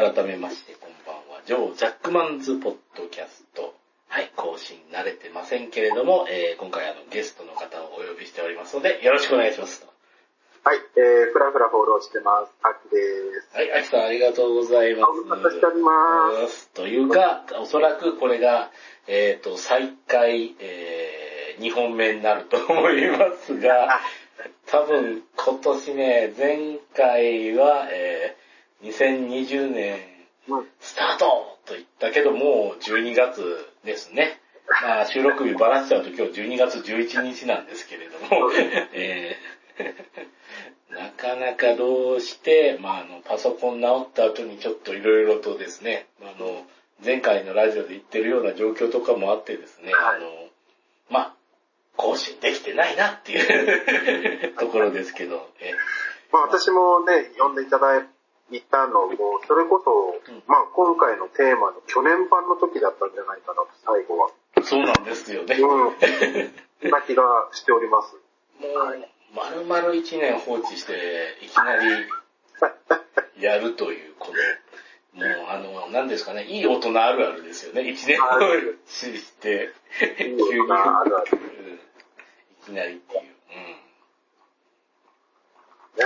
[0.00, 1.42] 改めまして、こんばんは。
[1.44, 3.74] ジョー・ジャックマンズ・ポッドキャスト。
[4.08, 9.86] はい、更新慣れてませんけれども、えー、今回あの、ゲストの方をお呼びしておりますので、よろしくお願いします。
[10.64, 12.52] はい、えー、ふらふらフォローしてます。
[12.62, 12.96] あきで
[13.42, 13.54] す。
[13.54, 15.20] はい、アキさんありがとうございます。
[15.28, 18.70] ご無沙汰しておりますというか、おそらくこれが、
[19.06, 24.00] えっ、と、再開、えー、2本目になると思いますが、
[24.66, 28.29] 多分今年ね、前回は、えー、
[28.82, 29.98] 2020年
[30.48, 30.68] うん。
[30.80, 34.40] スタートと言ったけど、もう12月ですね。
[34.82, 38.50] まあ、収録日ばらしちゃうと今日12月11日なんですけれども、
[38.92, 40.94] えー。
[40.94, 46.66] なかなかどうして、まあ、あの、パソコン直った後にちょっといろいろとですね、あの、
[47.04, 50.16] 前回のラジオで言ってるような状況とかもあってですね、はい。
[50.16, 50.48] あの、
[51.08, 51.34] まあ、
[51.96, 55.72] 更新できてないなっていう ところですけど、え
[56.32, 58.06] まあ私もね、呼んでいただい
[58.58, 64.30] たのも、それこそ、うんまあ今回のテーマの去年版の時だったんじゃないかなと、最後は。
[64.62, 65.56] そうなんですよね。
[65.56, 66.90] うん。
[66.90, 68.16] な気がしております。
[68.58, 72.06] もう、丸々1年放置して、いきなり
[73.40, 74.32] やるという、こ
[75.14, 77.82] の、もう、あの、何ですかね、いい大人あるあるですよね。
[77.82, 79.70] 1年放置して、
[80.18, 80.38] 急に、い
[82.64, 83.39] きなりっていう。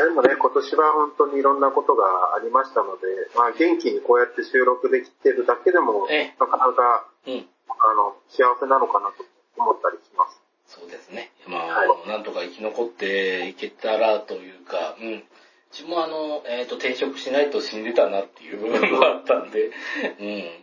[0.02, 3.06] でもね、今年は本当にいろんなことがありましたので、
[3.36, 7.34] まあ元気にこうやって収録できてるだけでも、ええなかなか、うん。
[7.34, 7.48] うん。
[7.68, 9.24] あの、幸せなのかなと
[9.56, 10.40] 思ったりします。
[10.66, 11.30] そうですね。
[11.46, 15.14] まはいあ、なんとか生き残っていけたらというか、うん。
[15.14, 15.24] う
[15.70, 19.70] ちもあの、えっ、と、転職しないと死んでたなっていう部分もあったんで、
[20.18, 20.26] うん。
[20.26, 20.62] ね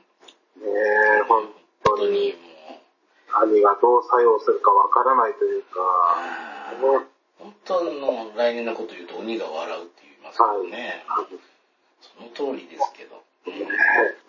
[0.64, 1.44] え、本
[1.84, 2.40] 本当に当にも
[2.76, 5.80] う、何がどう作用するかわからないというか、
[7.42, 11.04] 本当の来年のこと言うと鬼が笑うって言いますけどね。
[12.02, 12.14] そ
[12.46, 13.16] の通りですけど。
[13.16, 13.22] うん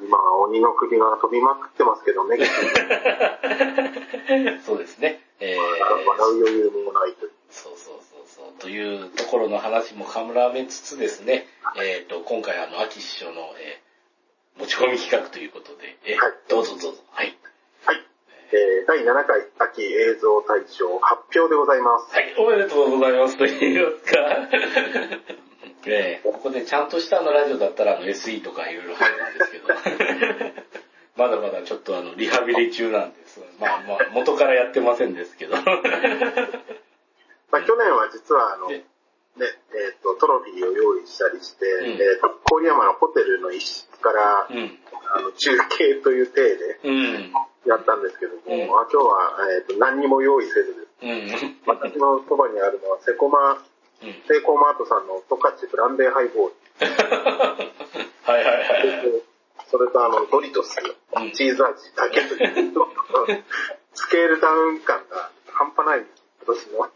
[0.01, 2.39] 今、鬼の首が飛びまくってますけどね、
[4.65, 5.21] そうですね。
[5.39, 5.75] えー、笑
[6.31, 7.33] う余裕もないという。
[7.51, 8.47] そうそうそうそう。
[8.59, 13.93] というところの話もかむらめつつですね、えっ、と、今回あの、秋師匠の、えー
[14.59, 17.03] 持ち込み企画ということで、えーはいどうぞどうぞ。
[17.11, 17.35] はい。
[18.53, 18.61] はい。
[18.61, 22.15] えー、第7回秋映像大賞発表でございます。
[22.15, 24.49] はい、おめでとうございますと言いますか。
[25.85, 29.69] えーここでちゃんとしたあのラジオだったらあの SE とかいろいろ入るんですけど、
[31.17, 33.41] まだまだちょっとあのリハビリ中なんです。
[33.61, 35.57] まあまあ元からやってませんですけど。
[35.57, 35.63] ま
[37.59, 38.85] あ、去年は実はあの、でね、
[39.37, 39.41] え
[39.97, 44.79] っ、と、トロフィーを用意したりして、んえっ、と、郡山のホテルの一室から、うん。
[45.15, 47.35] あの、中継という体でうん。
[47.67, 51.43] やったんですけども、うんあ今日は、えっ、と、何にも用意せずです。
[51.47, 51.57] うん。
[51.67, 53.63] 私のそばにあるのは、セコマ、
[54.03, 54.13] うん。
[54.27, 56.57] セイコーマートさんの十勝ブランデーハイボール。
[58.23, 59.23] はいはいはいはい。
[59.71, 60.77] それとあの、ドリトス
[61.17, 62.73] うんチーズ味だけという、
[63.95, 66.07] スケールダウン感が半端ない
[66.45, 66.91] 今年の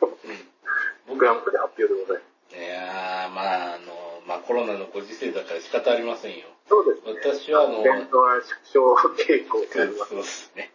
[1.09, 1.19] うん。
[1.19, 2.57] グランプリ発表でございます。
[2.57, 6.47] いやー、まああの、まあコロナのご時世だから仕方ありませんよ。
[6.69, 7.41] そうですね。
[7.47, 10.11] 私はあのイベントは縮小傾向であります。
[10.11, 10.73] そうですね。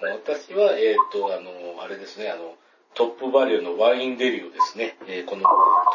[0.00, 2.56] 私は、えっ、と、あの、あれですね、あの、
[2.94, 5.44] トップバリューのワインデリをですね、えーこの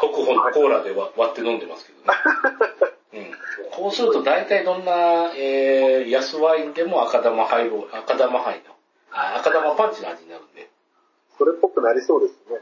[0.00, 2.06] 特保のコーラで割割って飲んでますけどね。
[3.14, 3.32] うん。
[3.72, 8.74] こうすると大体どんな、えー、安ワインでも赤玉ハイボ赤玉ハイの、
[9.12, 10.68] あ赤玉パンチの味になるんで。
[11.38, 12.60] それっぽくなりそうですね。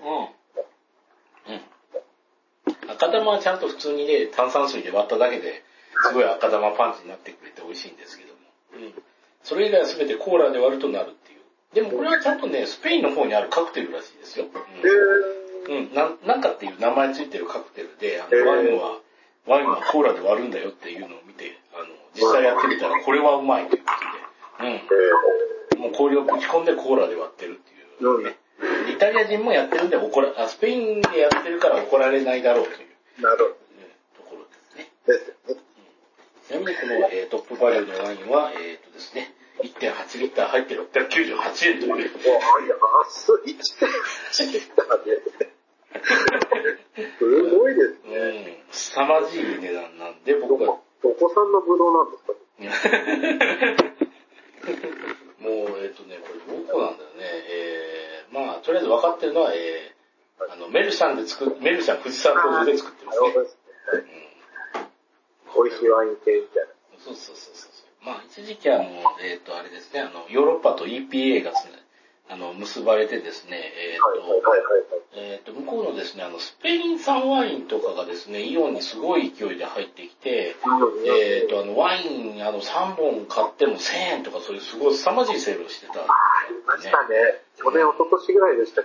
[1.48, 1.54] うん。
[1.54, 2.92] うん。
[2.92, 5.64] 赤玉はちゃんと普通にね、炭酸水で割っただけで、
[6.08, 8.40] すごい赤玉パンチになってくれて美味しいんですけども。
[8.74, 9.02] うん。
[9.42, 11.40] それ以外は全てコーラで割るとなるっていう。
[11.74, 14.46] でもこれはちゃんとね、スペインの方にあるカクテルらしいですよ。
[15.68, 15.76] えうん。
[15.78, 15.94] うん。
[15.94, 18.98] なん、なんかっていう名前ついてるカクテルで、あの、ワインは、
[19.46, 23.92] ワインはコーラで割るんだよっていうのを見て、あの、実際やってみたらこれはうまいというこ
[24.58, 24.70] とで。
[24.70, 24.76] うん。
[24.76, 24.80] ー、
[25.76, 28.36] えもう氷をぶち込んでコーラで割ってるっていう、ね。
[28.92, 33.54] イタリア人もやってるんで怒ら、あスペインでやってるから怒られないだろうという、ー、なるほうん
[34.16, 34.90] ところですね。
[35.06, 35.12] ど。
[35.12, 35.37] です。
[36.48, 41.88] ちなみにこの、えートップバリューのワインは、えっ、とですね、1.8リッター入って698円という。
[41.88, 42.00] もう、
[43.04, 43.52] 安い。
[43.52, 45.20] 1.8リッターで。
[47.18, 48.16] すごいですうね。
[48.40, 52.32] ん、凄まじい値段なんで、ど僕はこ、どこ産のブドウなんですか？
[55.40, 57.24] もう、えっ、とね、これどこなんだよね。
[57.24, 63.26] えー、まあ、とりあえず分かってるのは、えー、あの、メルシャンで作っ、メルシャン富士山工場で作ってますね。
[65.90, 66.68] ワイン系みたいな。
[66.98, 67.70] そうそうそうそう。
[68.04, 68.84] まあ、一時期あの、
[69.22, 71.78] えっ、と、あれですね、あの、ヨーロッパと EPA がつな
[72.30, 75.32] あの、結ばれてですね、えっ、はいはいはいはい。
[75.32, 80.54] えっ、と、向こうのですね、あの、スペイン産ワインとかがですね、イオンにすごい勢いで入ってきて、
[81.06, 87.40] えっ、と、あの、ワイン、あの、3本買っても1000円とか、そういうすごい凄まじいセールをしてたんですありましたね。
[87.56, 88.84] 去年、一昨年ぐらいでしたっ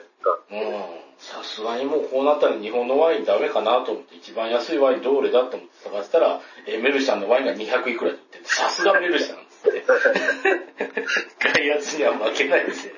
[0.49, 0.59] けう
[0.99, 1.02] ん。
[1.17, 9.83] さすがにもうこうなったら日本のワインダメかなと思って、一番安いワインどれだと思って探したら、えーメルシャンのワインが200いくらで売ってて、さすがメルシャンっつって。
[11.39, 12.93] 外圧には負けないですよ。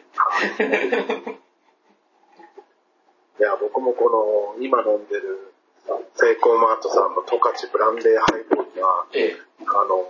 [3.37, 5.53] いや、僕もこの、今飲んでる、
[6.15, 9.35] セイコーマートさんの十勝ブランデーハイボールは、え
[9.67, 10.09] あの、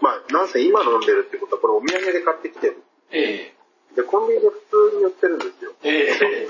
[0.00, 2.82] まあ、なんせ今飲んでるってことは、これお土産で買ってきてる。
[3.10, 3.53] え、え
[3.94, 5.72] で、コンビニで普通に売ってるんですよ。
[5.82, 6.48] え、え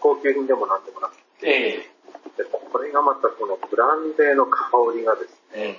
[0.00, 1.46] 高級品でもなんでもなくて。
[1.46, 1.90] え、え
[2.36, 5.78] で、これがまたこのブランデーの香りがですね、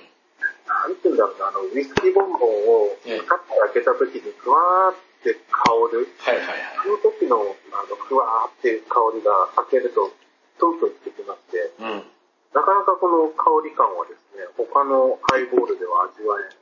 [0.66, 6.08] なんていうんだろうな、あの、ウイスキーボンボンをええカッて開けた時にふわーって香る。
[6.18, 6.46] はいはい
[6.82, 9.30] その時の、あの、ふわーって香りが
[9.68, 10.10] 開けると、
[10.58, 11.92] トントンしてきまして、はい。
[11.92, 12.04] うん。
[12.54, 16.56] なかなかこの香り感はですね、他のハイボールでは味わえない。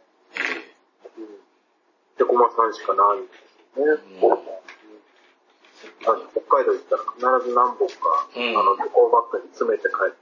[0.58, 1.40] えうん。
[2.18, 3.82] で、コマさんしかないんですよね。
[4.22, 4.60] うん
[6.02, 6.96] あ北海道行った
[7.26, 10.12] ら必ず何本か、うんあの、旅行バッグに詰めて帰っ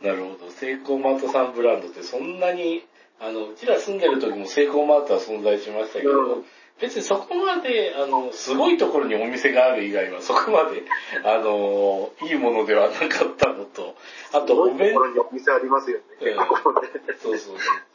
[0.00, 0.06] て。
[0.06, 0.50] なるほど。
[0.50, 2.84] セイコーマートさんブランドってそんなに、
[3.20, 6.44] あの、うちら住んでる時もセイコーマートは存在しましたけど、うん
[6.80, 10.82] 別にそこまで、あの、すごいところにお店がある以外はそこまで、
[11.24, 13.94] あの、いいものではなかったのと、
[14.32, 16.04] あとすごいお弁ところにお店ありますよね。
[16.20, 16.88] うん結構ね。
[17.22, 17.89] そうそうそう。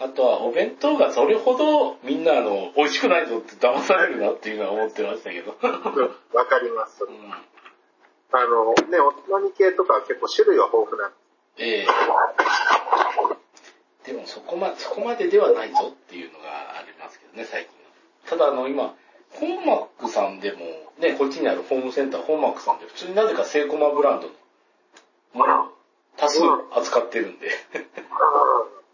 [0.00, 5.56] あとはお弁当がそれほどみんなあの、美味しくないぞって騙されるなっていうのは思ってましたけど。
[5.62, 5.70] うん
[6.32, 7.04] わかります。
[7.04, 7.32] うん
[8.32, 11.16] あの、ね、おつまみ系とか結構種類は豊富なんで
[11.58, 11.86] ええ
[14.06, 18.38] でもそこま、そこまでではないぞっていうのがありますけどね、最近の。
[18.38, 18.94] ただあの今、
[19.30, 20.58] 本マックさんでも、
[20.98, 24.32] ね、こっちにあるホームセンター、本マックさんで普通になぜかセイコマブランドの
[25.34, 25.68] ものを
[26.16, 26.40] 多数
[26.72, 27.48] 扱ってるんで、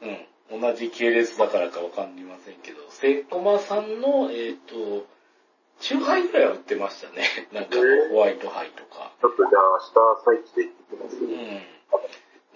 [0.02, 7.24] うん、同じ系列だからかわかりませんけど、セイコマさんの、えっ、ーハイぐらいは売ってましたね。
[7.52, 7.76] なんか
[8.10, 9.12] ホワイトハイとか。
[9.20, 11.16] ちょっとじゃあ明日朝一で行ってきます。
[11.16, 11.62] うん。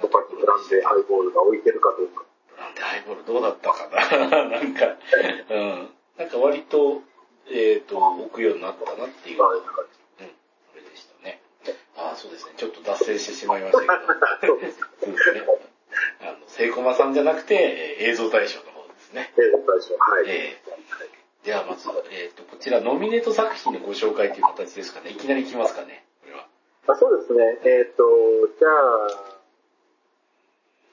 [0.00, 2.24] とかブランデーハイボールが置いてるかどうか。
[2.58, 4.96] なんでハイボールどうだったかな なんか、
[5.50, 5.90] うん。
[6.16, 7.02] なんか割と、
[7.48, 9.62] えっ、と、置くようになったなっていう、うん、
[10.70, 11.42] それでしたね。
[11.96, 12.54] ああ、そうですね。
[12.56, 14.54] ちょっと脱線してしまいましたけど。
[14.54, 15.69] そうですね。
[16.60, 19.32] セイコマさんじゃなくて、えー映像大賞の方ですね。
[19.32, 20.28] えー、最初、はい。
[20.28, 25.08] えー、ではまず、えっ、と、こちらノミネート作品のご紹介という形ですかね。
[25.08, 26.04] いきなりいきますかね。
[26.20, 26.44] これは。
[26.92, 27.64] あそうですね。
[27.64, 28.04] えっ、と、
[28.60, 29.40] じゃあ、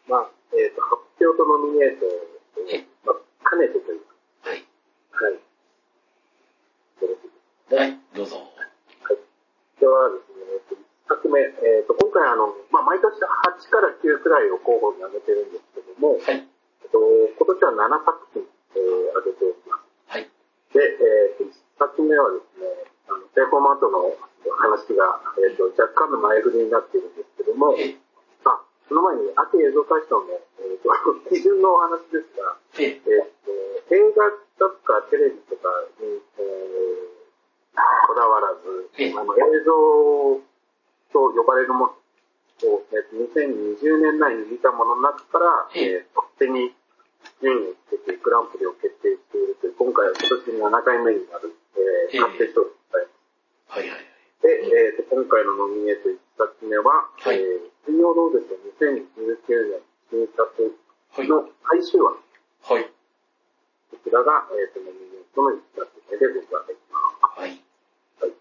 [0.08, 2.10] まあ、えっ、と、発表とノミネートを
[2.72, 4.08] え、まあ、兼ねてという
[4.48, 4.64] はい。
[5.12, 5.34] か、はい。
[5.36, 5.40] よ
[7.04, 8.40] ろしいはい、どうぞ。
[8.40, 9.20] はい。
[9.82, 16.44] ではですね、えっと、一作目、えっ、と、今回あの、まあ、毎年8から9くらいを候補に挙げてるんですけども、はい。
[16.44, 19.88] えっと、今年は7作品、えー、挙げております。
[20.12, 20.28] はい。
[20.76, 22.68] で、えっ、と、1作目はですね、
[23.08, 24.12] あの、セイコーマートの
[24.60, 27.98] 話が、えっ、と、若干の前振りになっているんですけども、えー、
[28.44, 28.60] あ、
[28.92, 30.92] その前に、秋映像大賞の、えっ、と、
[31.32, 34.28] 基準のお話ですが、えー、と、映画
[34.60, 35.72] とかテレビとか
[36.04, 37.18] に、えー
[38.08, 40.40] こだわらず、ええあの、映像
[41.18, 41.98] と呼ばれるも
[42.62, 46.70] のを、えっ、と、2020年内に見たものの中から、えええー勝手に
[47.42, 53.10] 順位をつけてグランプリを決定しているという、今回は今年7回目になる、えええー、勝手賞です。
[53.74, 54.06] はいはいはい。
[54.46, 59.82] で、えっ、と、今回のノミネート1作目は、はいえー、金曜ロードショー2019年
[60.14, 61.28] 新作はい。
[61.28, 62.14] の最終話、
[62.70, 62.86] はい。
[62.86, 67.42] こちらが、えっ、と、ノミネートの1作目でございます。
[67.42, 67.58] はい。
[68.22, 68.34] はい。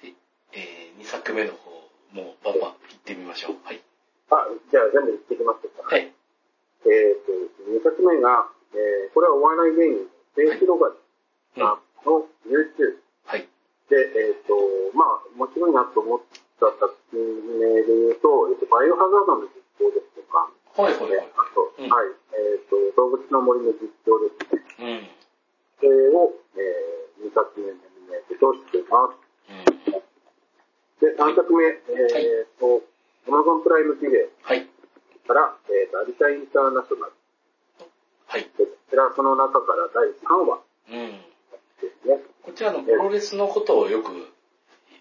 [0.00, 0.16] で、
[0.52, 1.70] えー、2作目の方、
[2.12, 3.56] もうバンバン行ってみましょう。
[3.64, 3.80] はい。
[4.30, 5.82] あ、じゃあ全部言ってきますか。
[5.84, 6.12] はい。
[6.84, 7.32] えっ、と、
[7.68, 10.94] 2作目が、えー、これはお笑い芸人、ベイヒロガリ
[11.56, 11.62] うん。
[11.62, 13.48] さんの YouTube はい。
[13.88, 14.56] で、えっ、と、
[14.96, 16.20] まあ、面白いなと思っ
[16.60, 17.20] た作品
[17.58, 20.48] 名で言うと、えっ、と、バイオハザードの実況ですとか、
[20.80, 24.64] はいはいはあと、うんはい、えっ、と、動物の森の実況ですね。
[24.80, 25.08] うん。
[25.80, 29.27] それを、えー、2作目にノミネートとしています？
[31.00, 31.16] うん。
[31.16, 32.82] で、3作目、えっ、と、
[33.26, 34.66] Amazon プライムビデはい。
[35.24, 37.12] オから、えっ、と、アリタインターナショナル
[38.26, 38.42] はい。
[38.56, 41.20] で、こちらその中から第3話うん。
[41.80, 42.22] ですね。
[42.42, 44.10] こちらのプロレスのことをよく、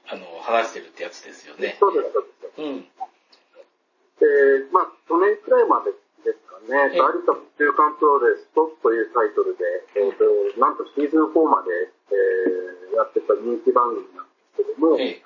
[0.07, 1.77] あの、話してるってやつですよね。
[1.79, 2.61] そうです、そうです。
[2.61, 2.81] うん。
[2.81, 5.91] で、まあ、去年くらいまで
[6.23, 6.95] でですかね。
[6.95, 9.63] 有田中間プロレストというタイトルで、
[9.95, 15.23] えっ、と、なんとシーズン4まで、えーやってた人気番組なんですけども、ええ。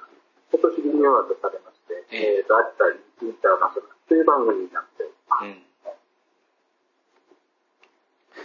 [0.52, 5.48] 今年リニューアルされまして、えええーと、有田インターナショナルという番組になっております。
[5.48, 5.64] うん。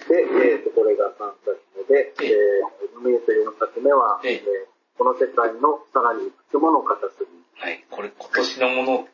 [0.06, 7.28] で、えーと、これが3作目で、ええー、ノミネート4作目は、えええーこの世界のさらにいくつもの片隅。
[7.60, 7.84] はい。
[7.90, 9.08] これ今年のもの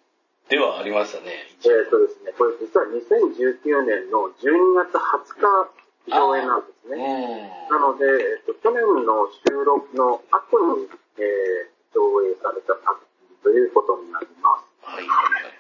[0.49, 1.35] ではありましたね。
[1.59, 7.51] えーとですね、これ実は2019年の12月20日上映なんですうね。
[7.67, 7.69] ん。
[7.69, 10.87] なので、えっと、去年の収録の後に、
[11.19, 14.73] えー上映された作品ということになります。
[14.83, 15.07] はい。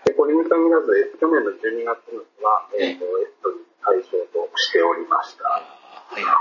[0.04, 5.44] で、これに限らず、え去年の12月には、えっ、と、エストに対象としておりました。
[5.44, 6.32] はいは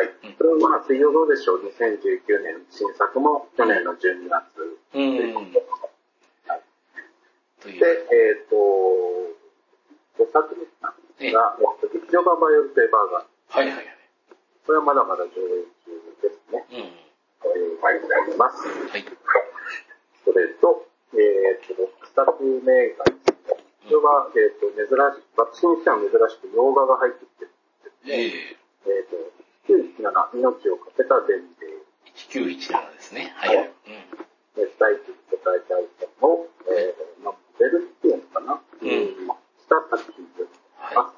[0.00, 0.06] い。
[0.06, 0.36] はい。
[0.36, 4.44] それはまあ、水曜どうでしょう？2019年新作も去年の12月
[4.92, 5.66] ということで。
[6.48, 6.62] はい。
[7.78, 8.56] で、えっ、と、
[10.18, 13.24] 5作目なんですが、えっと劇場版バイオルテーバーガー。
[13.48, 13.98] はいはいはい。
[14.66, 16.64] これはまだまだ上映中ですね。
[16.72, 17.07] うん。
[17.40, 18.66] こういう場合になります。
[18.66, 19.04] はい。
[20.24, 23.12] それと、えっ、と、6作目がこ
[23.88, 28.58] れは、えっ、と、珍しい、私にしては珍しく洋画が入ってきてるんえですね。
[28.86, 29.16] えっ、と、
[29.72, 31.72] 917、命をかけた伝令。
[31.72, 33.32] え1917ですね。
[33.36, 33.66] はいはい。
[33.66, 33.92] うん。
[34.60, 40.60] えー第一次世界大戦を、えー、まあ、モデルっていうのかな、うんした作品です。
[40.78, 41.12] は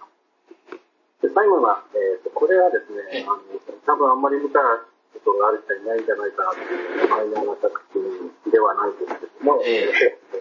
[1.23, 3.41] で、最後が、えっ、と、これはですええね、あの、
[3.85, 4.61] 多分あんまり見た
[5.25, 10.41] ことがある人いないんじゃないかなというマイナーな作品ではないですけども、えええっ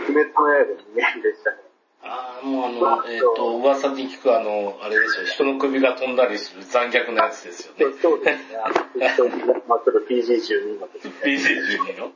[0.00, 1.56] 鬼滅の刃の人間でしたね。
[2.02, 7.96] ああ、もうあの、えっ、と、噂に聞くあの、あれですよ、人の首が飛んだりする残虐なやつですよね。
[8.00, 8.56] そうですね。
[8.56, 11.12] あの、まあ、ちょっと PG12 の時に。
[11.12, 12.12] PG12 の？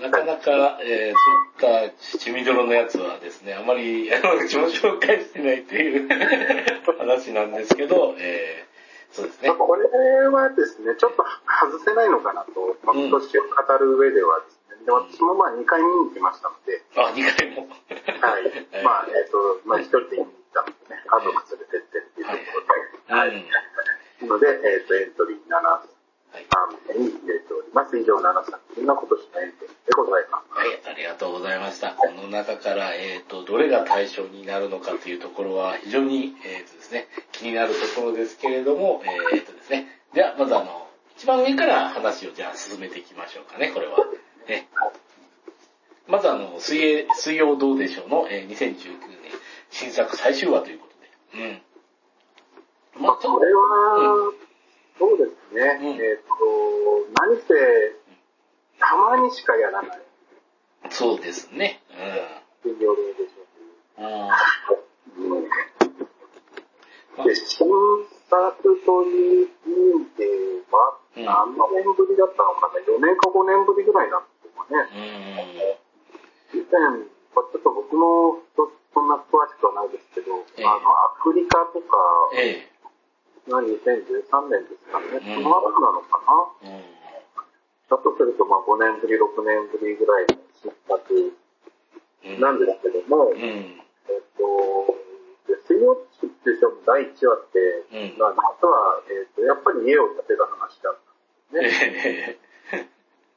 [0.00, 6.08] なかなか、えー、そういった血みどろのやつはですね、あまり、あの、紹介してないという
[6.98, 8.71] 話なんですけど、えー、
[9.12, 9.58] そうですねまあ。
[9.58, 9.88] これ
[10.28, 17.68] はですね、ちょっと外せないのかなと、ま今年を語る上ではですね、で私もまあ2回見に行きましたので、あ、2回も。
[18.20, 18.84] はい。
[18.84, 22.64] まあ、えっ、と、まあ一人で行ったのでね、家族連れてってっていうところ
[23.06, 24.26] で、ははいい。
[24.26, 25.80] ので、えっ、と、エントリー7
[26.32, 26.46] はい。
[26.48, 27.96] 3名に入れております。
[27.98, 30.58] 以上7作品が今年のエントリーでございます。
[30.58, 31.92] はい、ありがとうございました。
[31.92, 43.98] この中から、えっ、と、どれが対象になるのかというところは非常に、えっ、とですね、気になるところですけれども、えっ、とですね、では、まずあの、一番上から話をじゃあ進めていきましょうかね、これは。
[44.48, 44.68] ね、
[46.08, 49.22] まずあの、水泳、水曜どうでしょうの、えー2019年
[49.70, 50.86] 新作最終話というこ
[51.32, 51.62] とで。
[52.96, 53.02] うん。
[53.02, 54.32] まあ、これは、
[55.02, 55.82] そうですね。
[55.82, 56.30] うんえっ、と、
[57.26, 57.50] 何せ、
[58.78, 59.98] たまにしかやらない。
[60.90, 61.82] そうですね。
[61.90, 61.98] う
[63.18, 63.42] でしょ
[63.98, 64.06] う
[65.18, 67.26] うん。
[67.26, 67.66] で、新
[68.30, 70.22] 作という意味で
[70.70, 74.86] は、うん何年ぶりだったのかな ?4 年か5年ぶりぐらいなんですよね。
[76.54, 76.62] うん。
[76.62, 76.78] 以前、
[77.34, 81.98] まあちょっと僕もそそんな詳しくはないですけど、ええあの、アフリカとか
[82.38, 82.71] え
[83.48, 85.18] が2013年ですかね。
[85.18, 86.20] うんその後なのか
[86.62, 86.76] なえ。
[86.76, 87.02] うん。
[87.90, 91.32] だとすると、まあ5年ぶり、6年ぶりぐらいの新作
[92.24, 92.40] うん。
[92.40, 93.36] なんですけども、うん。
[93.38, 93.82] え
[94.18, 94.94] っと、
[95.48, 97.58] で水曜日ってしょ第1話って、
[97.90, 100.98] うんまあ、実は、えっと、やっぱり家を建てる話だっ
[101.50, 102.38] たんですね。
[102.72, 102.88] え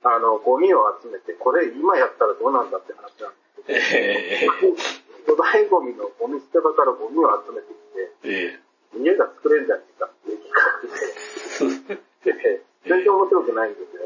[0.05, 3.33] あの、ゴミを集めて、これ今やったらどうなんだって話なん
[3.65, 8.59] ですけど、ええ粗大ゴミのゴミ捨て場からゴミを集めてきえ
[8.95, 14.05] て、家が作れるんじゃないかっていう企画で、で全然面白くないんですよ。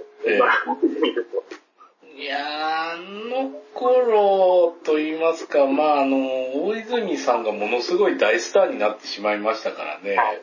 [2.19, 6.17] いやー、あの頃と言いますか、まああの、
[6.65, 10.15] 大泉さんがものすごい大スターになってしまいましたからね。
[10.15, 10.41] はい。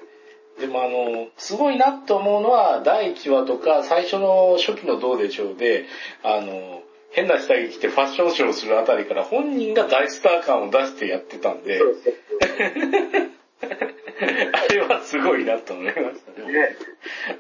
[0.61, 5.85] でもあの、すごいなと思うのは、第1話とか、最初の初期のどうでしょうで、
[6.23, 11.81] あの、変な下着着てファッションショーをするあたりから本人が大スター感を出してやってたんで
[13.63, 16.53] あれはすごいなと思いましたね。
[16.53, 16.77] ね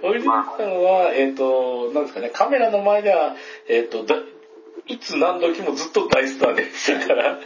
[0.02, 3.36] 大泉さんは、えっ、と、なんですかね、カメラの前では、
[3.68, 4.16] えっ、と、だ
[4.86, 7.38] いつ何時もずっと大スターでしたから。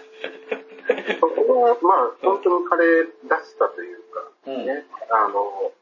[1.21, 5.73] そこは、まあ、本当に彼らしさというか、うんね、あの、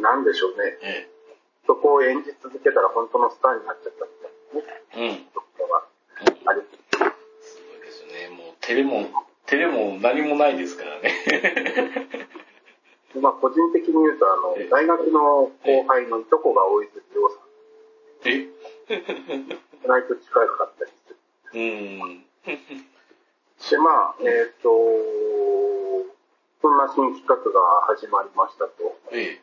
[0.00, 0.78] なんでしょうね。
[0.82, 1.08] え
[1.66, 4.04] そこを演じ続けたら本当のスターになっちゃった
[4.54, 5.24] みたいなね、えうん。
[5.32, 5.86] ところは
[6.20, 6.60] うんあり
[7.40, 8.36] すごいですよね。
[8.36, 9.08] もう、テレも、
[9.46, 11.12] テレも何もないですからね。
[13.20, 17.40] まあ、個人的に言うと、あのええ、大学の後輩のいとこが大泉洋さん、
[18.24, 18.30] え？
[19.84, 21.16] 意外と近かったりする。
[21.54, 22.24] うん。
[23.70, 24.70] で、まあ、えっ、と、
[26.84, 28.98] な新企画が始まりましたと。
[29.12, 29.40] ええ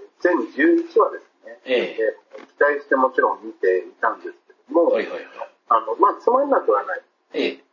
[0.00, 1.60] ー全11話ですね。
[1.66, 2.16] ええで
[2.56, 5.24] 期待してもちろん見ていたんですけども、はいはいはい。
[5.68, 7.02] あの、まあ、つまんなくはない。
[7.34, 7.63] ええ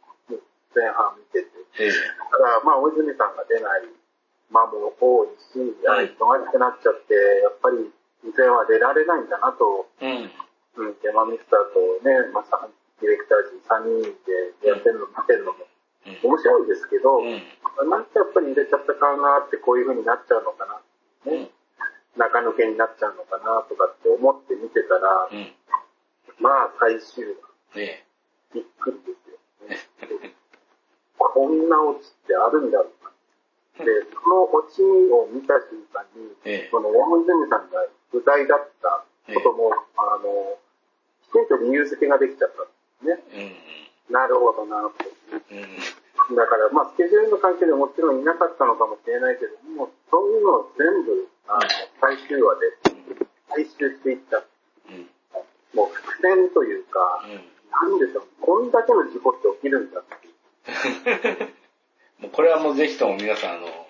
[0.75, 1.49] 前半見てて。
[1.79, 1.91] ええ
[2.31, 3.87] ただ、まあ、大泉さんが出ない
[4.51, 7.91] 間も多いし、あれ忙しくなっちゃって、やっぱり、
[8.23, 10.31] 以前は出られないんだなと、うん。
[10.77, 12.67] うん、デマミスターとね、まあ、さ
[13.01, 14.15] ディレクター陣3人
[14.61, 15.67] でやってるの見てるのも
[16.05, 16.29] うん。
[16.29, 17.41] 面白いですけど、うん。
[17.89, 20.81] なんかやっぱり入れちゃったかなってこういう風になっちゃうのかな。
[21.27, 21.49] うん。
[22.17, 25.51] 中抜けになっちゃうのかなとかって思って見てたら、うん。
[26.39, 27.25] まあ最終
[27.73, 28.03] 話、え
[28.53, 30.33] びっくりですよ、ね。
[31.29, 33.11] こんなオチってあるんだろうか。
[33.83, 34.81] で、そのオチ
[35.13, 40.57] を見た瞬間に、ええその大泉さんが不在だったことも、あの、
[41.23, 43.55] きちんと理由付けができちゃったんですね。
[44.09, 44.13] うん。
[44.13, 44.91] なるほどなと。
[45.31, 46.35] うん。
[46.35, 51.61] だから、まあ、スケジュールの関係でもちろんいなかったのかもしれないけども、そういうのを全部、あの、
[51.99, 52.65] 最終話で
[53.49, 54.43] 回収していった。
[54.89, 55.09] うん。
[55.73, 57.89] もう伏線というか、うん。
[57.89, 60.20] なんでしょう、こんだけの事故って起きるんだって。
[62.19, 63.87] もうこれはもうぜひとも皆さん、あの、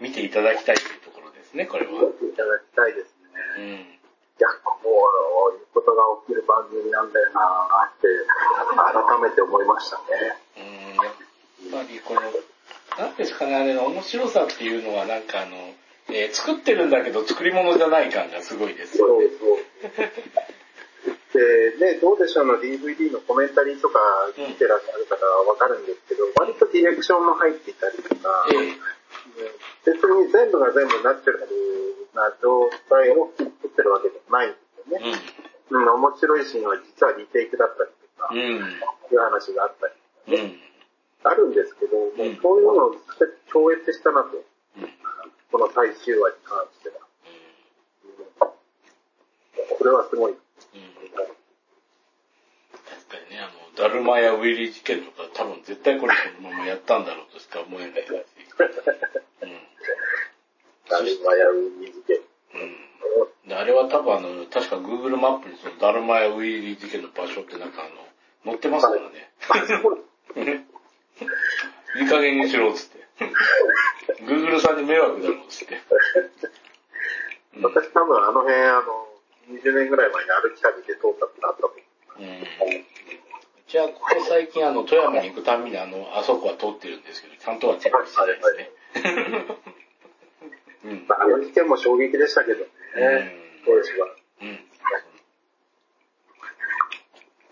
[0.00, 1.92] 見ていただきたいというところですね、これは。
[1.92, 3.40] 見ていただきたいですね。
[3.58, 3.64] うん。
[3.64, 3.98] い
[4.38, 4.78] や、こ
[5.52, 8.08] ういうことが起きる番組なんだよなって、
[8.76, 10.02] 改めて思いましたね。
[10.56, 12.20] うん、やっぱりこの、
[12.98, 15.74] なんですかね、あれの面白さっていうのはなんかあの、
[16.08, 19.28] えー作ってるんだけど作り物じゃない感がすごいですよね。
[19.28, 20.10] そうそう。
[21.32, 23.98] で、ね、どうでしょうの DVD のコメンタリーとか
[24.36, 28.90] 見てらっしゃる方はわかるんですけど、割とディレクションも入っていたりとか、え
[29.84, 35.18] 別に全部が全部ナチュラルな状態を切ってるわけでもないんですよえね。
[35.70, 38.38] うん、面白いシーンは実はリテイクだったりとか、うん。
[38.38, 39.94] いう話があったり、
[40.36, 40.44] うん。
[40.44, 40.60] うん。
[41.22, 42.94] あるんですけど、もうそういうのを
[43.52, 44.90] 超越したなと、うん。
[45.50, 47.10] この最終話に関しては。
[49.78, 50.32] これはすごい。
[50.32, 50.38] うん。
[50.38, 51.30] 確
[53.08, 53.16] か
[53.88, 58.10] にね、あの、ダルマやウィリー事件とか多分絶対これそのままやったんだろうとしか思えないし。
[58.10, 58.20] うん。
[60.88, 62.16] ダルマや海事件。
[62.54, 62.58] う
[63.46, 63.48] ん。
[63.48, 68.06] であれは多分あの、確か Google マップにそのダルマやウィリー事件の場所ってなんかあの、
[68.44, 69.30] 載ってますからね。
[71.96, 73.00] いい加減にしろっつって。
[74.22, 75.74] Google さんに迷惑だろっつって。
[75.74, 75.80] うん
[77.62, 79.08] 私多分あの辺、あの、
[79.50, 81.76] 20年ぐらい前に歩き旅で通ったことあったもん。
[82.22, 82.46] うん。
[83.70, 88.70] じゃあ、ここ最近あの、富山に行くたんびにあの、あそこは通ってるんですけど、ちゃんとはチェックしてないですね。
[90.82, 91.06] うん。
[91.06, 92.66] まあ、あの事件も衝撃でしたけどね、
[93.64, 94.08] 当時は。
[94.42, 94.48] うん。
[94.48, 94.52] い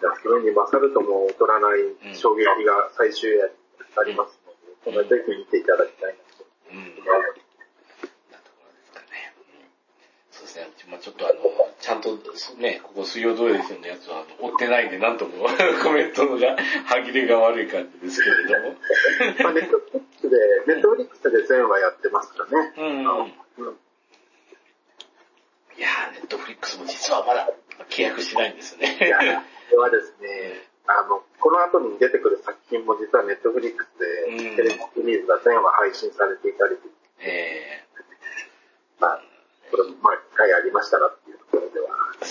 [0.02, 3.54] やそれに勝るとも劣らない衝撃が最終夜に
[3.96, 4.40] あります
[4.86, 6.44] ので、ぜひ見ていただきたいなと。
[6.72, 6.78] うん。
[6.78, 6.84] うん。
[6.86, 9.34] なところですかね。
[9.38, 9.70] うん
[10.32, 10.66] そうですね。
[10.90, 11.47] まあちょっとあの、
[11.98, 15.48] んとね、ここ水曜どうですよのやつは、追ってないんで、なんとも
[15.82, 16.56] コメントが
[16.86, 18.76] 歯切れが悪い感じですけれども。
[19.42, 22.72] まあ、ネットフリックスで、ネットフリックスで全話やってますからね。
[22.76, 23.66] うん。
[23.66, 23.78] うん
[25.78, 27.48] いやー、ネットフリックスも実はまだ
[27.88, 29.46] 契約してないんですいや、ね。
[29.70, 33.88] これはですね、あの、この後に出てくる作品も実はネットフリックス
[34.28, 36.76] うんで、テレビシリーズが全話配信されていたり、
[37.20, 37.84] え
[38.98, 39.22] まあ、
[39.70, 41.14] これもまあ、機会ありましたら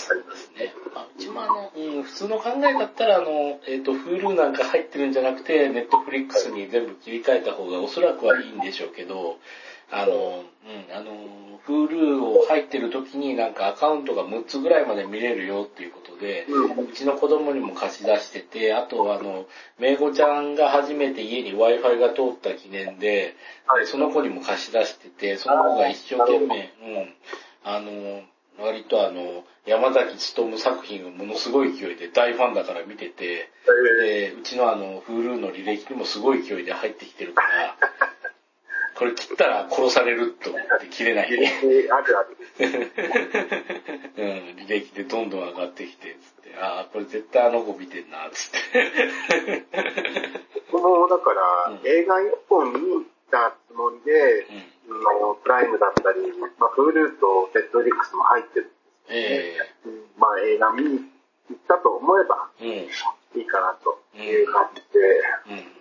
[0.04, 0.74] っていうですー、ね。
[0.94, 9.38] まあ、うちもあの、うん、普通の考えだったら、あの、えっ、と、Hulu なんか入ってるんじゃなくて、ネットフリックスに全部切り替えた方がおそらくはいいんでしょうけど、
[9.90, 19.46] あの、うん、あの、Hulu を入ってる時になんかアカウントが6つぐらいまで見れるよっていうことで、うちの子供にも貸し出してて、あとあの、
[19.78, 23.34] めいごちゃんが初めて家に Wi-Fi が通った記念で、
[23.66, 27.14] はいでその子にも貸し出してて、その子が一生懸命、うん、
[27.64, 28.22] あの、
[28.58, 33.50] 割とあの、山崎努作品をものすごい勢いで大ファンだから見てて、
[34.02, 37.76] えで、うちのあの、Hulu の履歴にもすごい勢いで入ってきてるから、
[38.98, 41.28] これ切ったら殺されると思って切れない。
[41.30, 42.36] ー、あるある。
[44.18, 44.26] うん、
[44.66, 49.64] 履歴でどんどん上がってきて、つって、ああ、これ絶対あの子見てんな、つって。
[50.76, 54.46] もうだから、うん映画一本見にたつもりで、
[54.88, 58.72] あのプライムだったり、まあ、Hulu と Netflix も入ってる。
[59.08, 61.00] えうんまあ映画見に
[61.48, 62.84] 行ったと思えばえ
[63.34, 63.40] うん。
[63.40, 65.00] いいかなという感じで
[65.48, 65.78] うん。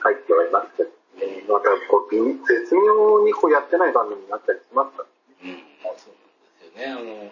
[0.00, 5.08] 入ってはいますけど、ね、またこう微絶妙にこうやってない番組になったりしますから。
[5.44, 5.62] うん。
[5.96, 6.26] そうなん
[6.58, 6.86] ですよね。
[6.90, 7.30] あの、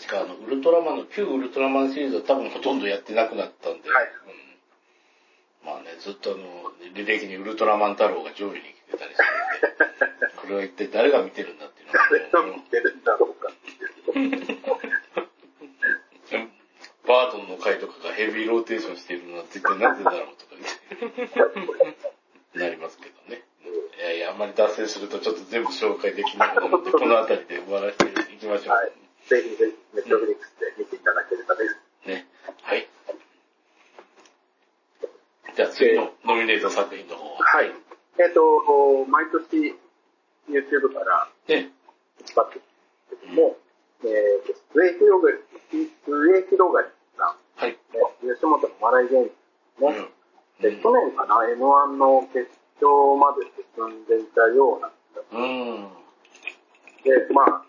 [0.00, 4.39] 確かあの、ウルトラマンの、旧ウルトラマンシリーズは多分ほとんどやってなくなったんで、はいうん、
[5.64, 9.20] まあね、ずっとあの、履歴にウルトラマン太郎が上位に来てたりす
[10.50, 14.60] れは一体誰が見てるんだっていうの誰が見てるんだろうかっていう。
[17.06, 20.54] バートンの回とかがヘビーローテーションしているのは絶対なぜだろうとか
[21.08, 22.58] 言って。
[22.58, 23.42] なりますけどね。
[23.98, 28.76] いやいや、あんまり脱線するとちょっと全部紹介できなくなるので、この辺りで終わらせていきましょう。
[28.76, 28.92] はい。
[29.28, 31.76] ぜひぜひ、ネットフリックスで見ていただければです。
[32.06, 32.26] ね。
[32.62, 32.88] はい。
[35.56, 37.38] じゃあ次のノミネート作品の方は。
[37.42, 37.72] はい。
[38.18, 38.40] えっ、と、
[39.06, 39.74] 毎年
[40.48, 41.70] YouTube からね。
[42.20, 43.56] 引っ張ってるんですけども、
[44.04, 45.38] えーと、末広がり、
[46.04, 47.70] 末広がりさん、はい。
[47.70, 47.78] ね、
[48.20, 49.32] 吉本の笑い芸人で
[49.80, 50.76] すね。
[50.76, 52.48] で、去年かな、M1 の決
[52.80, 55.24] 勝まで進んでいたようなんですよ。
[55.32, 56.00] うん。
[57.02, 57.64] で、まあ、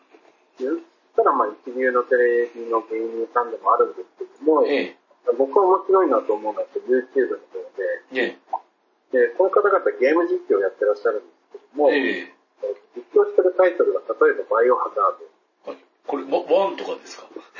[0.60, 0.76] 言っ
[1.16, 4.96] たらまあ一流のテレビの芸人さんでもあるんですけども、え
[5.38, 8.40] 僕は面白いなと思うのは YouTube の方で、
[9.12, 11.96] で、この方々ゲーム実況をやってらっしゃるんですけども、え。
[11.98, 12.34] ええ。
[12.96, 15.18] 実況してるタイトルが例えばバイオハザー
[15.66, 15.72] ド。
[15.72, 15.82] はい。
[16.08, 17.28] これ、ワワンとかですか？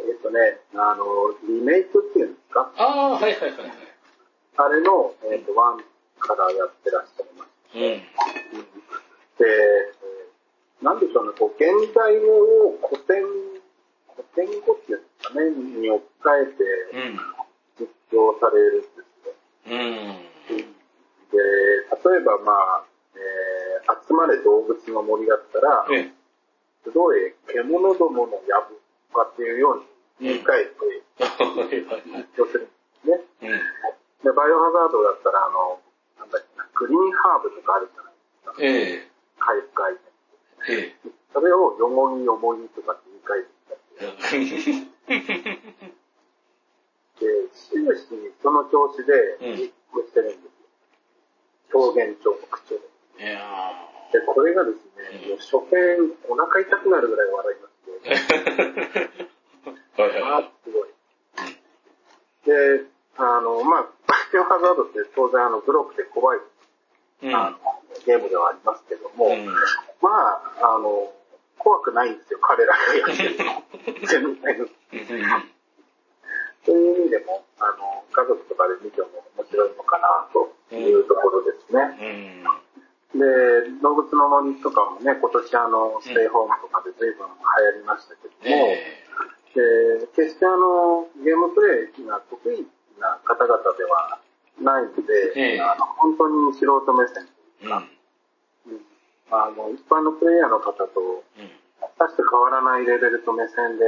[0.00, 1.04] えっとね、あの、
[1.44, 2.72] リメイクっていうんですか？
[2.76, 3.70] ああ、はいはいはいはい。
[4.56, 5.84] あれの、えっと、ワン
[6.18, 7.50] からやってらっしゃいます。
[7.74, 7.80] うん。
[7.80, 8.02] で、
[9.46, 10.00] えー
[10.82, 12.32] なんでしょうね、こう、現代語
[12.68, 13.22] を古典、
[14.20, 17.20] っていうかね、に置き換えてうん。
[17.78, 19.34] 実況されるんですよ。
[19.66, 20.30] うん。
[21.30, 21.38] で、
[22.10, 23.60] 例えばまあ、えー
[24.06, 26.12] 集まれ動物の森だったら、ええ。
[26.84, 28.78] すごい獣どものやぶ
[29.12, 31.02] とかっていうように言い換えて。
[31.18, 32.70] 実況するんで
[33.02, 33.20] すね。
[33.42, 33.48] うん。
[34.22, 35.80] で、バイオハザードだったら、あの、
[36.18, 38.54] なんだっけな、グリーンハーブとかあるじゃないですか。
[38.58, 39.10] ええ。
[39.38, 40.10] 回復アイテム。
[40.68, 41.10] ええ。
[41.32, 43.48] それをよもぎよもぎとかって言い換えて
[44.00, 44.46] 終
[47.84, 50.56] 始その調子で実行してるんです
[51.72, 51.80] よ。
[51.84, 52.80] 表現調の口調
[53.18, 53.24] で。
[53.24, 53.38] いや
[54.12, 60.00] で、これがですね、もう初見お腹痛くなるぐらい笑いまして、ー。
[60.00, 60.88] はいはあーすごい。
[62.46, 62.84] で、
[63.18, 63.88] あの、まあ、バ
[64.32, 67.26] イオハザードって当然あの、グロくて怖い、い。
[67.28, 67.34] うん。
[67.34, 67.58] あの
[68.06, 69.46] ゲームではありますけども、うん。
[70.00, 71.12] まあ、あの、
[71.60, 73.62] 怖くないんですよ、彼らがやってるの。
[74.08, 74.68] 全然。
[76.64, 82.44] そういう意味でも、あの、家族とかで見ても面白いのかな、というところですね。
[83.14, 83.20] うん。
[83.20, 89.00] で、動物の森とかもね、今年あの、ステイホームとかで随分流行りましたけども、え
[89.54, 92.66] で、決してあの、ゲームプレイが得意
[93.00, 94.18] な方々では
[94.60, 97.26] ないので、ええあの本当に素人目線
[97.62, 97.66] え。
[97.66, 97.72] うん。
[97.72, 97.99] うん
[99.30, 100.88] あの、一般のプレイヤーの方と、
[101.38, 101.50] うん。
[101.98, 103.84] さして変わらないレベルと目線で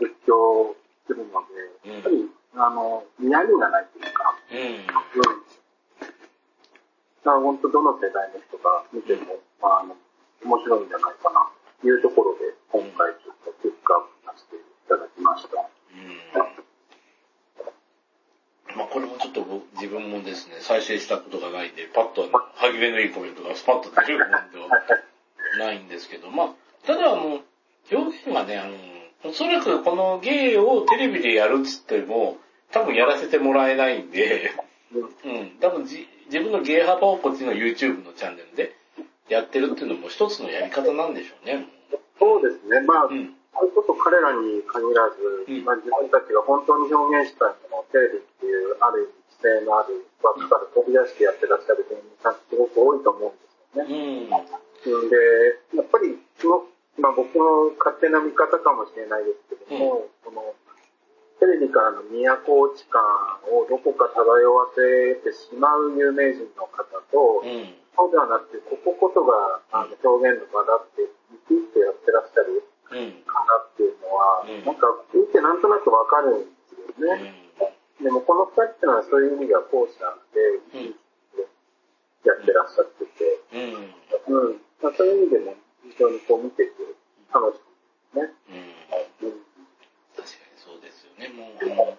[0.00, 0.74] 実況
[1.06, 4.58] するので、うんやっぱり、あの、嫌味がないというか、うん。
[4.58, 4.64] うん。
[4.64, 4.76] うん。
[4.80, 4.86] だ
[7.24, 9.96] から本当どの世代の人が見ても、まあ、あの、
[10.44, 15.68] 面白いんじゃないかな、というところで、今回ちょっとピックアップさせていただきました。
[18.76, 24.68] まあこれもちょっと僕自分もですね、再生したことがないんで、パッと歯切れのいいコメントがスパッと出るもんでは
[25.58, 26.48] ないんですけど、まあ、
[26.86, 27.40] ただあの、
[27.90, 32.36] 表現がね、あの、おそらくこの芸をテレビでやるっつっても、
[32.70, 34.52] 多分やらせてもらえないんで、
[35.24, 38.76] うんうん、多分じ自分の芸幅をこっちの YouTube のチャンネルで
[39.28, 41.66] やってるっていうのも一つのやり方なんでしょうね。
[42.18, 42.80] そうですね。
[42.86, 43.34] まあ、うん。
[43.56, 55.08] それこそ彼らに限らず、うんまあ、自分たちが本当に表現したいものをテレビっていう、ある意味、規制のある枠から飛び出してやってらっしゃる芸人さんってすごく多いと思うんですよね。
[55.08, 55.10] うん。
[55.10, 55.16] で、
[55.76, 56.68] やっぱり、その、
[57.00, 60.54] まあ僕の勝手な見方かもしれないですけども、この、
[61.40, 63.00] テレビからの都落ち感
[63.52, 67.76] をどこか漂わせてしまう有名人の方と、うん。
[67.96, 71.08] そうではなくて、こここそがあの表現の場だって、
[71.48, 73.22] 生き生きとやってらっしゃるうん。
[73.26, 76.46] 方っていうのは、うんなんか見てなんとなくわかるんで
[76.94, 77.46] すよね。
[78.02, 80.94] でもこの二人っていうのはそういう意味では後者で、生き
[81.34, 81.48] 生き
[82.22, 84.34] とやってらっしゃってて、うん。
[84.34, 84.46] うん。
[84.46, 84.60] うん。
[84.82, 86.72] まあ、そういう意味でも非常にこう見てて
[87.32, 88.34] 楽しいですね。
[89.22, 89.28] うん。
[89.28, 89.40] うん。
[90.14, 91.28] 確かにそうですよね。
[91.32, 91.96] もう、あの、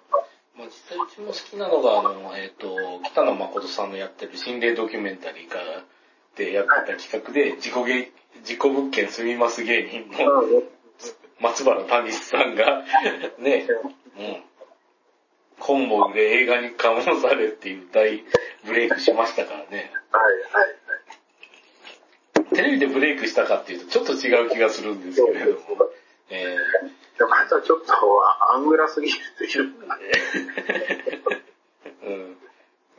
[0.55, 5.83] まあ、実際うちも好きなのが、あの、えっ、と、北野誠さんのやってる心霊ドキュメンタリーから
[6.35, 8.11] でやってた企画で、自己芸、
[8.45, 10.76] 自己物件住みます芸人のうん
[11.39, 12.83] 松原谷さんが、
[13.39, 13.67] ね、
[14.17, 14.43] うん。
[15.59, 18.23] 本も売れ映画に醸されっていう大
[18.65, 19.91] ブレイクしましたからね。
[20.11, 20.77] はいはい
[22.53, 25.59] テレビでブレイクしたかっていうとちょっと違う気がするんですけれども。
[26.29, 26.55] えはい。
[27.17, 27.93] でもまたちょっと
[28.53, 32.37] アングラすぎるというか、ーうん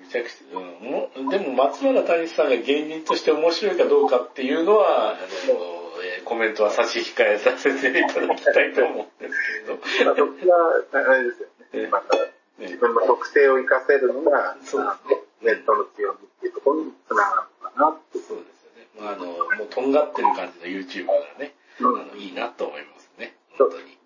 [0.00, 9.76] めちゃくちゃ、うんも、でも松村谷さんが芸人として面白いかどうかっていうのは、あの、えーコメントは差し控えさせていただきたいと思うんですけれど。
[9.76, 9.80] ま
[10.12, 11.88] あ、そこは、あれですよええね。
[11.88, 12.16] また、
[12.58, 15.10] 自分の特性を活かせるのが、そうあの
[15.42, 18.24] ネットの強みっていうところにつながるのかなっていう。
[18.24, 18.86] そうですよね。
[19.00, 23.34] まあ、あの、もうとんがってる感じの YouTube がね、うんあのいいなと思いますね。
[23.56, 23.84] 本当に。
[23.84, 23.96] ね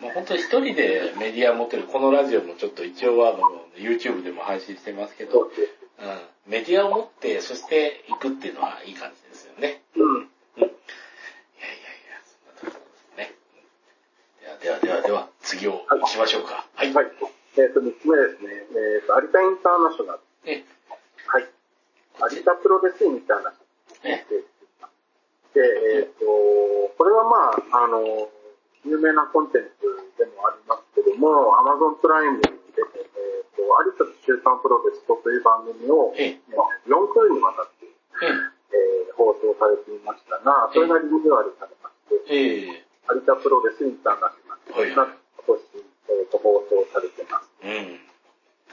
[0.00, 3.38] まあ、本当に一人でメディア持ってる、このラジオもちょっと一応はあの
[3.76, 5.50] YouTube でも配信してますけど、そうん、
[6.46, 9.82] メディアを持って、そして行くっていうのはいい感じですよね。
[9.96, 10.28] うん
[10.60, 10.66] な
[12.60, 13.34] ところですね。
[14.42, 16.68] うんでは、では、では、次を行きましょうか。
[16.74, 16.92] はい。
[16.92, 17.06] はい。
[17.56, 18.66] えっ、と、3つ目ですね。
[18.76, 20.20] えっ、と、有田インターナショナル。
[20.44, 20.64] え、
[21.26, 21.48] はい。
[22.36, 24.20] 有田プロレスインターナショナル。
[24.20, 24.44] え、
[25.56, 28.28] で、えっ、と、これはまあ、あの、
[28.84, 29.88] 有名なコンテンツ
[30.20, 36.36] でもありますけども、Amazon プライムで、えっ、と、有田と週刊プロレスという番組を、え、
[36.84, 45.14] 4回にわたって、え、えー放送されていましたが、それがリニューアルされまして、え、え有田プロレスインターナショナルが今
[45.46, 45.60] 年、
[46.08, 47.50] えーと放送されてます。
[47.62, 48.00] うん。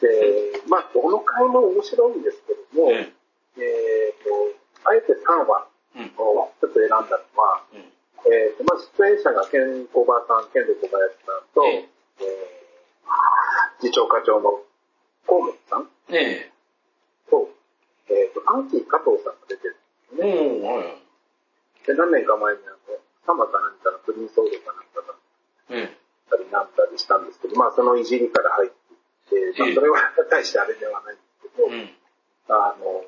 [0.02, 3.14] で、まあ、どの回も面白いんですけども、え、
[3.58, 4.30] えっ、と、
[4.90, 6.14] あえて3話うん。
[6.18, 7.80] をちょっと選んだのは、うん。
[8.32, 11.90] えっ、と、まあ、出演者がケンコバさん、ケンド小林さんと、え
[12.22, 12.58] えー
[13.80, 14.66] 次長課長の
[15.28, 16.50] 河本さんえ、
[17.30, 17.50] と、
[18.10, 20.34] えっ、と、ファンキー加藤さんが出てるんですね。
[20.66, 20.98] おー、はい。
[21.86, 24.82] で、何年か前にあの、サマか何かのプリンソードかな
[25.68, 28.70] たりなんだりしたんですけど、まあ、そのいじりから入っ
[29.30, 30.00] ていって、まあ、それは
[30.30, 31.90] 大してあれではないんですけど、うん。
[32.50, 33.04] あの、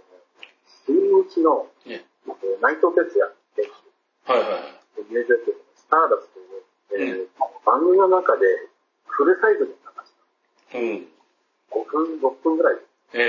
[0.86, 4.62] 新日の、え、えー内藤哲也選手、はいはい。
[5.10, 7.28] 入場曲のスターダストを、えー
[7.66, 8.46] 番組の中で
[9.06, 10.12] フルサイズに流し
[10.72, 10.80] た。
[10.80, 11.08] うん。
[11.72, 12.80] 5分、6分ぐらい
[13.14, 13.20] え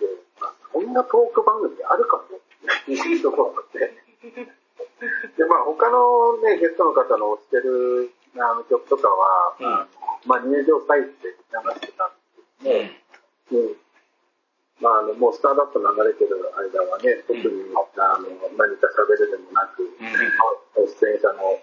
[0.00, 0.06] で、
[0.40, 3.94] まあ、そんなトーク番組あるかもっていうところがあって。
[5.36, 12.90] で、まあ他のね、ゲストの方の推してるあの曲とかは、うんまあ入場サイズで流してたんですえ、
[13.48, 13.76] けども、うん。
[14.80, 20.86] まああの、もうスターダップ流れてる間はね、特に、あの、何か喋るでもなく、うん。
[20.86, 21.56] 出演者の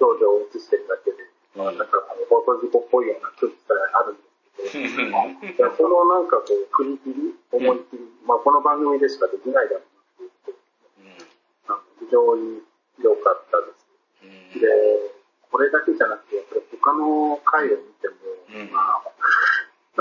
[0.00, 1.22] 表情を映してるだけで、
[1.56, 1.78] うん。
[1.78, 4.22] なんかあの放送事故っぽいような空気があるんで
[4.66, 5.46] すけど、うん。
[5.46, 9.82] いやそのなんかこう、振り切り、思い切り、まあこの番組でしかできないだろ
[10.18, 10.56] うなっていう
[12.04, 12.60] 非常に
[13.02, 14.60] 良かったです。
[14.60, 14.68] で、
[15.50, 18.14] これだけじゃなくて、やっぱり他の回を見ても、
[18.50, 19.00] うんま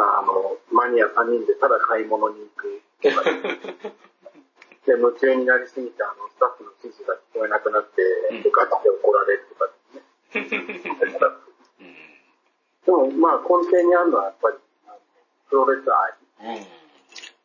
[0.04, 3.24] あ、あの、マニア3人でただ買い物に行くとか、
[4.86, 9.68] で、夢中になりすぎて、あの、スタッフの指示が聞こえなくなって、うんガチで怒られるとか
[10.34, 10.68] ですね。
[11.80, 11.96] うん。
[12.86, 14.58] でも、まあ、根底にあるのはやっぱり、
[15.50, 16.14] プロレス愛。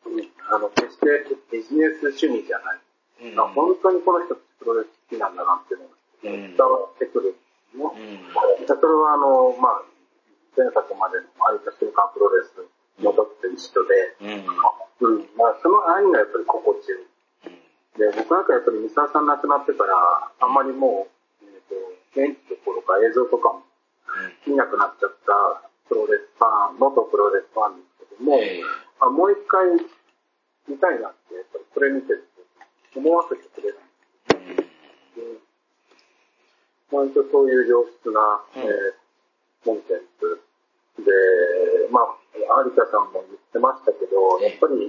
[0.07, 0.13] うん。
[0.17, 1.05] うんあの、決して
[1.51, 2.79] ビジネス趣味じゃない。
[3.31, 3.39] うん。
[3.39, 7.87] あ本当にこの人プロレス好きなんだなっていうのがうん伝わってくるんですね。
[8.59, 8.67] うん。
[8.67, 9.83] でそれはあの、まあ、
[10.55, 12.59] 前作までの有田瞬間プロレス
[12.99, 14.59] の時と一緒で、うん。
[14.99, 17.07] うん、まあ、その愛がやっぱり心地よい。
[17.99, 19.95] で、僕なんかやっぱり三沢さん亡くなってから、
[20.39, 21.07] あんまりも
[21.43, 21.75] う、えっ、と、
[22.15, 23.63] 現地どころか映像とかも
[24.47, 28.63] 見なくなっちゃったプロレスファン、元プロレスファンですけども、ええ
[29.01, 29.63] あもう一回
[30.67, 32.27] 見たいなって、やっぱりこれ見てる
[32.93, 33.81] と思わせてくれない。
[35.17, 35.39] うん
[36.91, 38.99] 割とそういう良質な、うんえー
[39.65, 40.39] コンテンツ
[41.03, 41.11] で、
[41.91, 42.15] まあ、
[42.63, 44.87] 有田さんも言ってましたけど、やっぱり、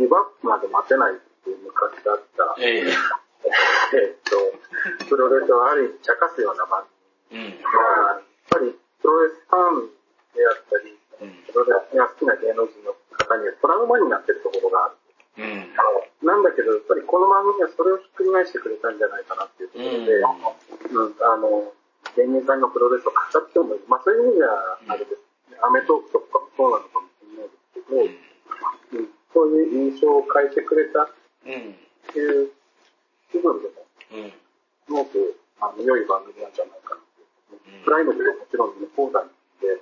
[0.00, 6.84] リバップまで待てないっていう昔だった、えええーっと、プロレスをある意味茶化すような番
[7.28, 7.60] 組うん。
[7.60, 7.68] が、
[8.16, 9.92] やっぱりプロレスファン
[10.32, 14.96] であったり、うんプロレスが好きな芸能人の方にはトラウマになってるところがある。
[15.36, 15.68] うん。
[16.24, 21.72] なんだけど、やっぱりこの番組はそれをひっくり返してくれたんじゃないかなっていうところで、うんあの、
[22.16, 23.76] 芸人さんのプロレスを語っても。
[23.88, 31.08] まあそういう意味では、あれですね、アメトークとかもそうなのかもしれないですけど、うんそういう印象を変えてくれたっ
[31.46, 31.78] うん。
[32.12, 32.50] ていう
[33.32, 34.30] 部分でも、うん。
[34.30, 37.78] すごくあの良い番組なんじゃないかなっていう。
[37.78, 39.24] うんプライムでももちろん見放題
[39.62, 39.80] で、ぜ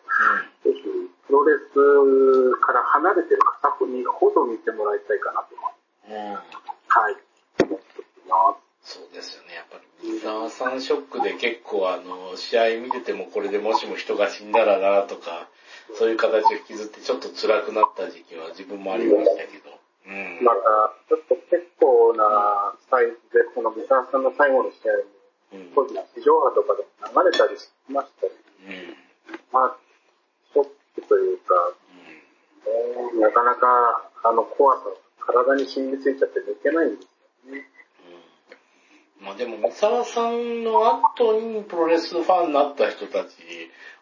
[0.76, 0.82] ひ、
[1.26, 5.56] プロレスから離れてる方にほど見てもらいたいかなと。
[6.08, 6.34] うん。
[6.34, 7.16] はい。
[7.64, 8.98] 思っています。
[9.00, 9.54] そうですよね。
[9.54, 15.48] やっぱり、伊沢さんショックで結構あの、試合見ててもこれでもしも人が死んだらなとか、
[15.98, 19.78] そういう形を引きずってちょっと辛くなった時期は自分もありましたけど。
[20.06, 20.44] うん。
[20.44, 25.72] また、ちょっと結構なサイズで、この三沢さんの最後の試合に、うん。
[25.74, 28.32] 当時地上波とかでも流れたりしましたし、
[28.64, 28.96] うん。
[29.52, 29.76] まあ、
[30.52, 31.54] ショックというか、
[32.66, 34.84] えーなかなか、あの怖さ、
[35.20, 37.08] 体に染みついちゃって抜けないんです
[37.48, 37.68] よね。
[39.20, 43.36] うんまあでも、三沢さんの後にプロレスファンになった人たち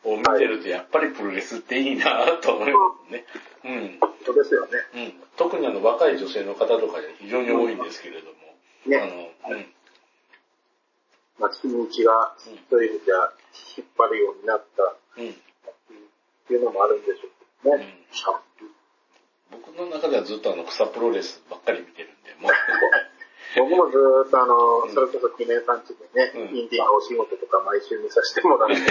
[0.05, 3.25] を見てると、やっぱりプロレスっていいなと思いますね。
[3.63, 4.01] うん。
[4.25, 4.73] そうですよね。
[4.95, 5.13] うん。
[5.37, 8.37] 特にあの、若い女性の方とかで非常に多いんですけれども。
[8.87, 8.97] ね。
[9.45, 9.67] あの、うん。
[11.39, 13.31] まあ、日にちが一人じゃ
[13.77, 15.35] 引っ張るようになったっうん。
[16.49, 17.19] ていうのもあるんでしょう
[17.65, 17.95] けどね。
[19.51, 22.53] 僕の中ではずっとあの、草プロレスばっかり見てるんで、もう。
[23.77, 28.77] 僕もずーっとあの、うんそれこそ記念さんちでね、うんインディーのお仕事とか毎週見させてもらって、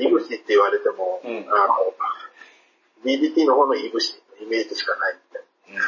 [0.00, 1.94] いぶしって言われても、うんあの、
[3.04, 5.42] DDT の方のいぶしのイメージしかないみたい
[5.74, 5.80] な。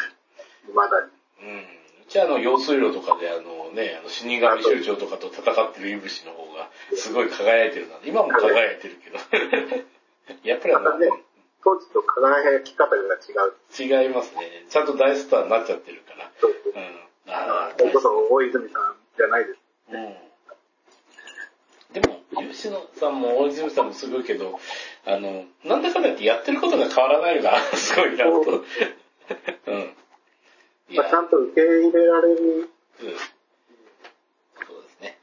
[0.66, 1.12] 未だに。
[1.42, 1.48] うん。
[1.48, 1.60] うん。
[1.60, 1.64] う
[2.08, 7.98] ちはあの、用水路とかであのね、あの、死神酋長とかと戦ってるいぶしの方が、すごい輝いてるな。
[8.04, 9.18] 今も輝いてるけど。
[10.44, 11.08] やっぱりあの、ね、
[11.62, 13.00] 当時と輝き方が違
[13.48, 13.54] う。
[14.02, 14.66] 違いますね。
[14.68, 16.30] ちゃんと大スターになっちゃってるから。
[16.40, 16.82] そううん。
[17.32, 19.58] ああ、それこそ大泉さんじゃないです。
[19.92, 20.30] うん。
[21.92, 22.20] でも、
[22.52, 24.58] 吉野さんも大泉さんもすごいけど、
[25.06, 28.64] あの、なんだかんだ言ってやってることが変わらないのが すごいなと。
[29.66, 29.96] うん。
[30.94, 33.16] まあ、ちゃんと受け入れられるうん。
[34.66, 35.18] そうですね。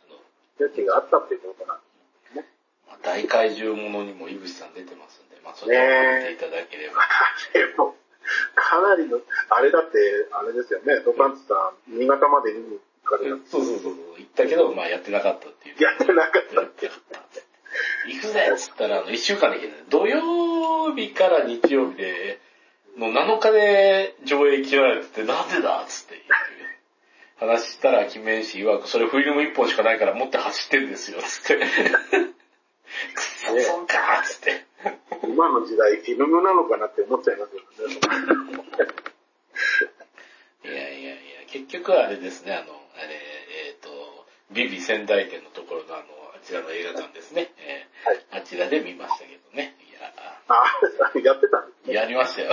[0.60, 1.84] 余地があったっていうことなんで
[2.32, 2.46] すね。
[2.88, 7.02] まあ大怪獣ものにも井口さん出てますんで、まあ、そちらも見ていただければ。
[7.54, 7.96] でも、
[8.68, 9.98] かなりの、あれだって、
[10.32, 15.82] あれですよね、ドカンツさん、新潟まで見に行かれたうんそうそうそうそう、言ったけど、まあやってなかったっていう。
[15.82, 16.92] やってなかったって。
[18.08, 19.78] 行くぜっつったら、あの、一週間で行けない。
[19.90, 22.42] 土曜日から日曜日で、
[22.98, 26.22] の7日で上映決められてて、なんでだっつって
[27.38, 31.66] 話したら、記念誌曰く、それフィルム1本しかないから持って走ってんですよ、つって。
[33.14, 33.22] く
[33.54, 34.66] っそ、そうかっつって。
[35.24, 37.96] 今の時代、フィルムなのかなって思っちゃいますよね。
[40.66, 43.14] いやいやいや、結局はあれですね、あの、あれ、
[43.68, 43.90] えっ、と、
[44.52, 46.06] ビビ仙台店のところのあの、
[46.36, 47.52] あちらの映画館ですね。
[47.58, 49.76] えーはいあちらで見ましたけどね。
[49.90, 50.14] いや、
[50.48, 50.64] あ、
[51.20, 51.94] やってたんですね。
[51.94, 52.52] やりましたよ。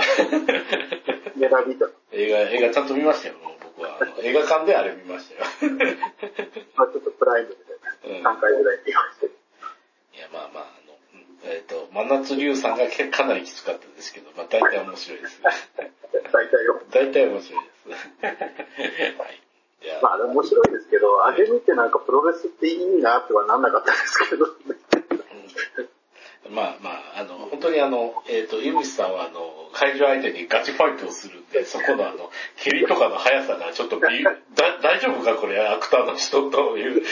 [1.35, 3.97] ネラビータ映画、映画ちゃんと見ましたよ、僕は。
[4.01, 5.41] あの映画館であれ見ましたよ。
[6.75, 7.55] まあちょっとプライムで
[8.17, 9.25] うん3回ぐらい見ました。
[9.27, 9.29] い
[10.19, 10.84] や、まあまあ、
[11.45, 15.41] えっ、と、真夏龍さんがけかなりきつかったですけど、まあ大体面白いです。
[15.43, 16.81] 大体よ。
[16.91, 18.25] 大体面白いです。
[18.25, 19.41] はい。
[19.81, 24.47] じゃあ、まあ面白いですけど、あれ見てなんかプロレスっていいなってはなんなかったですけど、
[26.49, 34.41] まあまあ、あの、本当にあの、えっ、と、井口さんはあの、会場相手にガチファイトをするんで、そこのあの、蹴りとかの速さがちょっとび、だ、
[34.81, 37.03] 大丈夫かこれ、アクターの人という、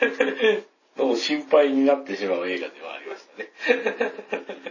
[0.00, 0.69] の
[1.04, 3.50] を心配になってしまう映画ではありましたね。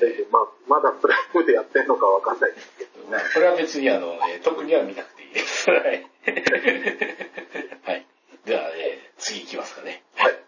[0.00, 2.90] でまあ、まだプライムでやってんのかわかんないですけど。
[3.10, 5.70] まあ、これは別にあの、えー特には見なくていいです。
[5.70, 5.80] はい。
[7.84, 8.06] はい。
[8.46, 10.02] では、えー次行きますかね。
[10.16, 10.38] はい。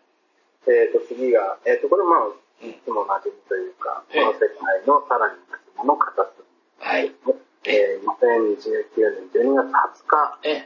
[0.68, 5.34] えっ、と、次が、えっ、と、これまあ、うんいつも馴染みというか、ええこの世界のさらに
[5.76, 6.30] もの形。
[6.78, 7.12] はい。
[7.64, 10.64] えー、2019年12月20日、え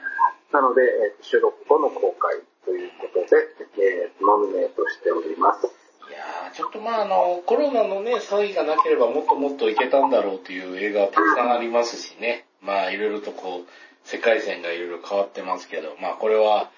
[0.53, 3.47] なので、えー収録後の公開ということで、
[3.79, 5.67] えーノミネートしております。
[5.67, 12.45] いやー、ちょっとまああの、コロナのね、騒ぎがなければもっともっといけたんだろうという映画はたくさんありますしね。
[12.61, 16.71] まあいろいろとこう、世界線がいろいろ変わってますけど、まあこれは、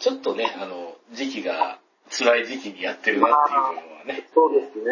[0.00, 1.78] ちょっとね、あの、時期が
[2.10, 4.28] 辛い時期にやってるなっていう部分はね。
[4.34, 4.84] そうですね。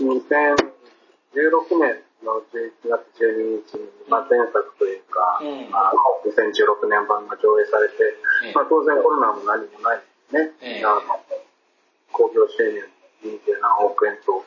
[0.00, 0.12] うん。
[0.14, 5.92] 2016年の11月12日に、まあ、前作というか、うんまあ、
[6.26, 7.94] 2016年版が上映されて、
[8.46, 10.50] ええまあ、当然コロナも何もないですね。
[10.62, 11.20] ええあの
[12.12, 12.84] 興行収入
[13.24, 14.44] 20何億円と、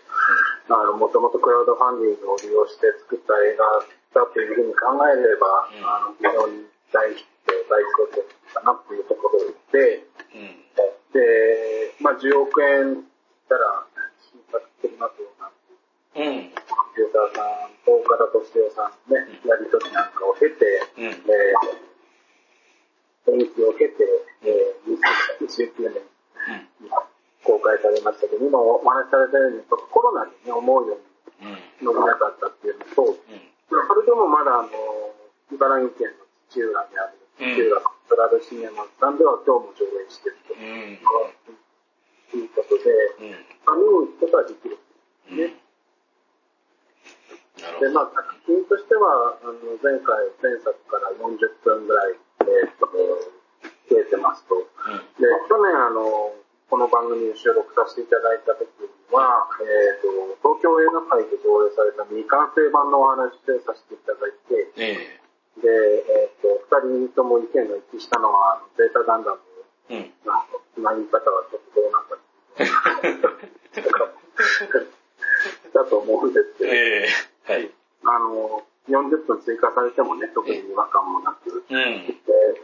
[0.99, 9.39] もともとクラウドファンディングを利用して作った映画だというふうに考えれば、うんあの、非常に大ヒット、大成功かなっていうところ
[9.71, 10.03] で、
[10.35, 10.65] うん。
[11.15, 13.87] で、まあ、10億円したら、
[14.31, 15.51] 新作的なとなっ
[16.13, 16.51] て、うん。
[16.95, 20.63] デューサーさんと岡田敏夫さんのね、やりとりなんかを経て、
[20.95, 21.11] うん。
[21.11, 24.07] えー、演を経て、
[24.47, 24.95] えー、
[25.43, 25.99] 2019年
[26.79, 26.87] に
[27.43, 30.99] 公開されましたけど、今お話しされたように、コロナにね、思うよう。
[31.43, 31.51] に
[31.83, 33.17] 伸びなかったっていうのと、うん。
[33.67, 34.71] それでもまだあの、
[35.51, 40.95] 茨城県の土浦にある、土浦プラドシネマさんでは今日も上映してるとうん。
[42.39, 42.87] いうことで、
[43.19, 43.35] うん。
[43.67, 44.77] あ見に行くことはできる。
[45.35, 45.64] ね
[47.55, 47.89] で。
[47.89, 53.31] まあ、作品としては、あの、前回、前作から40分ぐらい、えーっと、増
[53.99, 54.55] えてますと。
[54.55, 54.61] うん。
[55.17, 56.33] で、去年、あの、
[56.69, 59.63] この番組を収録させていただいた時に、は、え
[59.95, 60.07] っ、と、
[60.41, 65.19] 東京映画祭で上映された未完成版のお話でさせていただいて、え
[65.61, 66.47] で、えっ、と、
[66.83, 69.39] 二人とも意見が一致したのは、あのゼータガンダム
[69.89, 70.13] えうん。
[70.25, 70.33] の
[70.73, 72.17] つなぎ方はちょっとどうなんだ
[75.73, 77.07] だと思うんですけど、ええ
[77.45, 77.69] はい。
[78.05, 81.77] あの、40分追加されてもね、特に違和感もなく、うん。
[81.77, 82.07] うん。
[82.09, 82.13] で、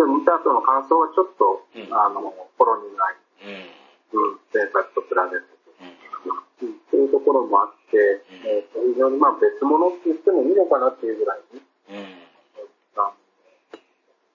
[0.10, 3.70] 見た後の感想はちょっと、うんあの、ほろ苦い、
[4.14, 5.46] うん、前作と比べて、
[5.82, 6.68] うん。
[6.68, 12.22] うんっていうところもあって、え非常にまあ別物って言ってもいいのかなっていうぐらいに、うん。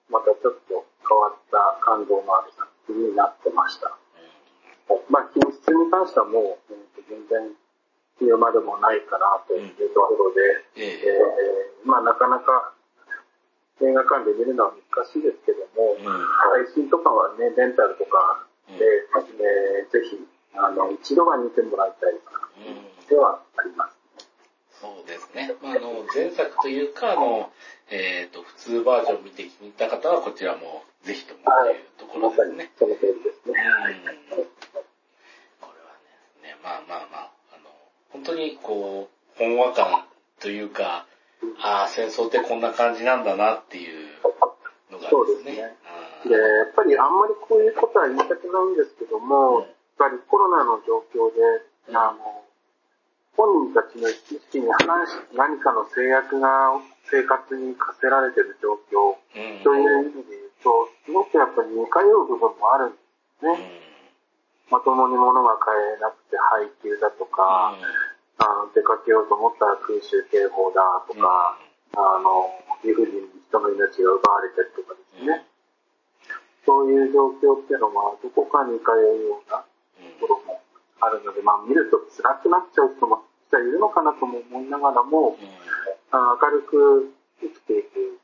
[0.09, 3.95] またちょっと変わった感動のある作品になってました。
[5.09, 6.73] まあ、品質に関してはもう、
[7.07, 7.51] 全然
[8.21, 10.41] 言うまでもないかなというところで、
[10.75, 12.73] ええーまあなかなか
[13.79, 20.19] 映画館で見るのは難しいですけども、うん配信とかはね、レンタルとかで、えーぜひ、
[20.55, 22.63] あの、一度は見てもらいたい作うん。
[22.65, 23.95] 品ではあります。
[24.81, 25.53] そうですね。
[25.61, 27.51] まあ、あの、前作というか、あの、
[27.89, 32.71] えっ、と、普通バージョンを見て気に入った方は、こちらもぜひともというところですね。
[32.77, 33.53] その通りですうん。
[33.53, 33.63] ね。
[35.61, 35.95] これは
[36.43, 37.06] ね、ねまあまあ
[38.17, 40.07] 本当にこう、ほんわか
[40.39, 41.05] というか、
[41.61, 44.09] ああ、戦争ってこんな感じなんだなっていう
[44.89, 45.09] のがですね。
[45.11, 45.77] そうですね
[46.25, 49.65] うんで、やっぱりあんまりこういうことは言いたくないんですけども、うん
[49.97, 51.41] やっぱりコロナの状況で、
[51.89, 52.45] うんあの、
[53.33, 56.77] 本人たちの意識に反し何かの制約が
[57.09, 59.63] 生活に課せられている状況うん。
[59.65, 62.97] という意味で言うと、すごくやっぱり似通う部分もあるんで
[63.41, 63.57] すうん。
[63.57, 63.87] ね。
[64.69, 67.73] まともに物が買えなくて配給だとか、
[68.37, 71.57] あの出かけようと思ったら空襲警報だとか、
[71.97, 75.45] あの、理不尽に人の命が奪われてるとかですね。
[76.65, 79.63] そういう状況っていうのは、どこかに通うような
[80.19, 80.61] ところも
[80.99, 85.37] あるので、まあ見ると辛くなっちゃう人も実はいるのかなとも思いながらも、
[86.11, 88.19] あ明るく生きていく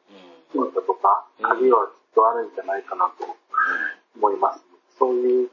[0.51, 3.25] ヒントとか、鍵はきっとあるんじゃないかなと
[4.15, 4.63] 思います。
[4.99, 5.49] そういう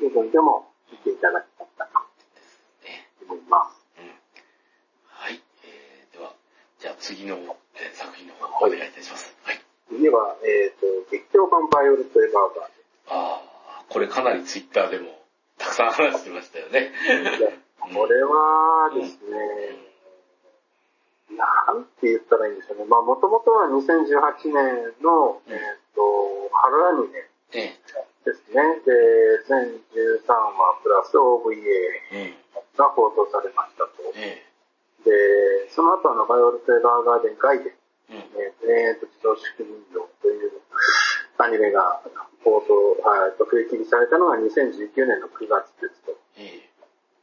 [0.00, 1.98] 部分でも見ていただきたいなと
[3.24, 3.86] 思います。
[5.08, 5.40] はい。
[5.64, 6.32] えー、では、
[6.84, 7.40] じゃあ次の、
[7.80, 9.32] えー作品の方お願いいたします。
[9.40, 9.60] はい。
[9.88, 12.68] 次は、えっ、と、劇場版バイオレット・エヴァーガー
[13.08, 13.40] あ
[13.80, 15.16] あ、これかなりツイッターでも
[15.56, 16.92] たくさん話してましたよね。
[17.40, 19.80] でこれはですね、
[21.32, 22.84] なんて言ったらいいんでしょうね。
[22.84, 27.24] まあ、もともとは2018年の、えっ、と、春アニメ
[27.64, 27.80] え
[28.28, 28.60] ですね。
[28.84, 28.92] で、
[29.48, 32.44] 全13話プラス OVA。
[32.76, 34.12] が放送されましたと。
[34.16, 34.42] え
[35.04, 37.76] で、その後あの、バイオレット・エヴァーガーデン外で、
[38.10, 38.16] え、うん。
[38.40, 40.52] えー、永遠と自動縮人形という
[41.38, 42.00] アニメが
[42.44, 46.16] 放送、はい、と区切りされたのが2019年の9月ですと。
[46.38, 46.64] え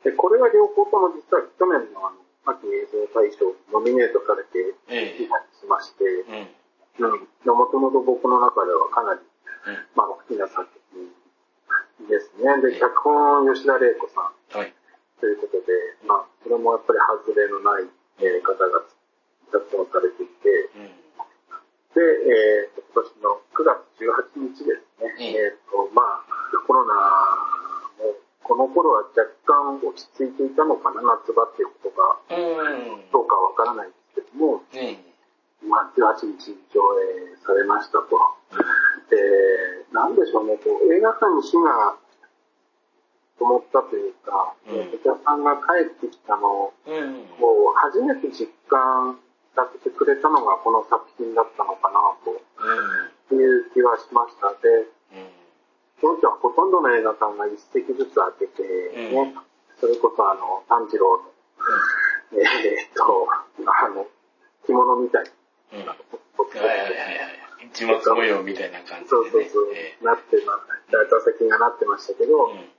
[0.04, 2.18] で、これは両方とも実は去年のあの、
[2.58, 6.50] 秋映像大賞にノミネートされてえ、えいたりしまして、え、
[6.98, 7.12] うん。
[7.12, 7.56] うん。
[7.56, 9.78] もともと僕の中ではかなり、うん。
[9.96, 12.62] まあ、好きな作品ですね。
[12.62, 14.74] で、脚本吉田玲子さんはい。
[15.22, 15.70] ということで、
[16.10, 17.00] まあ、それもやっぱり
[17.30, 17.86] 外れのない、
[18.26, 18.82] えー方が
[19.54, 20.90] 脚本されていて、うん。
[21.94, 26.26] で、えーと、今年の9月18日ですね、うんえっ、と、まあ、
[26.66, 26.98] コロナ
[28.02, 33.06] も、この頃は若干落ち着いていたのかな、夏場っていうことが、うん。
[33.14, 35.06] どうかわからないんですけども、ね
[35.62, 38.10] まあ、18日に上映されましたと。
[39.14, 39.22] で、
[39.94, 41.94] なんでしょうね、こう映画館に火が
[43.42, 47.00] 灯ったというか、うんお客さんが帰ってきたのを、え。
[47.00, 47.26] うん。
[47.42, 49.18] こう初めて実感
[49.56, 52.38] させてくれたのがこの作品だったのかなと。
[52.38, 53.40] うん。
[53.40, 54.54] いう気はしました。
[54.62, 54.86] で、
[55.16, 55.30] うん。
[56.02, 58.64] 当時はほとんどの映画館が一席ずつ開けて、
[58.94, 59.34] ね、
[59.80, 61.32] それこそあの、炭治郎の、
[62.34, 63.28] えーっと、
[63.66, 64.06] あの、
[64.66, 65.26] 着物みたい。
[65.72, 67.42] な、はいはいはいはい。
[67.72, 69.50] 一末模様みたいな感じそうでね。
[69.50, 70.58] そうそう、えなってま
[70.92, 72.70] 座席がなってましたけど、えうん。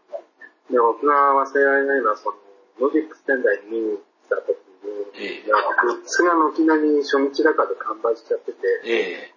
[0.73, 2.37] で僕が忘れられないのは、その、
[2.81, 5.53] ロジックス仙台に見に行った時に、ええ
[5.85, 9.35] グッズが軒並み初日だかで完売しちゃってて、え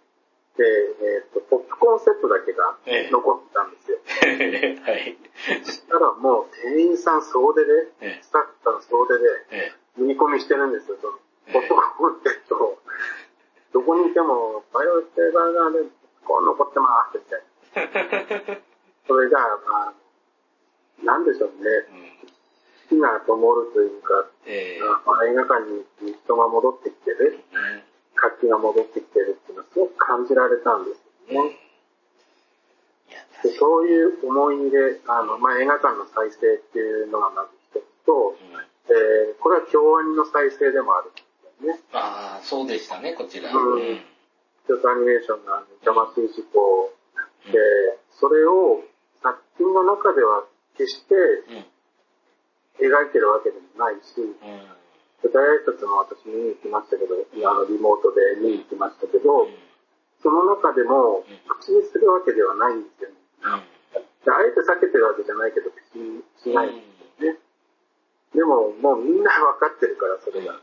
[0.56, 4.00] で、えーっと、ポップコーンセットだけがええ残ってたんですよ。
[4.24, 4.80] え。
[4.88, 5.18] はい。
[5.64, 9.74] そしたらもう店員さん総出で、えスタッフさん総出で、え。
[10.00, 11.20] 売り込みしてるんですよ、その、
[11.52, 12.80] ポップコーンセットを。
[13.74, 15.90] どこにいても、バイオレットエヴァーガーで、
[16.24, 18.58] こう残ってます、みたいな。
[19.08, 19.94] それが、まあ、
[21.04, 21.70] なんでしょうね。
[22.92, 22.98] うん。
[22.98, 24.80] 火が灯るというか、ええ。
[25.06, 25.84] まあ、映画館に
[26.14, 27.82] 人が戻ってきてる、うん。
[28.16, 31.60] 活気が戻ってきてるっていうのはすごく感じられたんですよね。
[33.60, 38.36] そういう思いで、あの、まあ、映画館の再生っていうのがまず一つと、うん。
[38.88, 41.80] えーこれは京アニの再生でもあるんですよね。
[41.94, 43.52] ああ、そうでしたね、こちら。
[43.52, 44.02] うんうん。
[44.68, 46.94] 京都アニメーションが魂事故
[47.46, 47.60] うんで、
[48.20, 48.82] それを
[49.22, 50.46] 作品の中では
[50.78, 51.66] 決してうん。
[52.76, 54.36] 描いてるわけでもないし、うん。
[55.24, 57.16] 舞台挨拶も私見に行きましたけど、
[57.50, 59.48] あのリモートで見に行きましたけど、
[60.22, 63.16] その中でも口にするわけではないんですよね。
[64.26, 66.86] であえて避けてるわけじゃないけど、口にしないんで
[67.20, 67.40] すよね。
[68.34, 70.60] でも、もうみんな分かってるから、それが。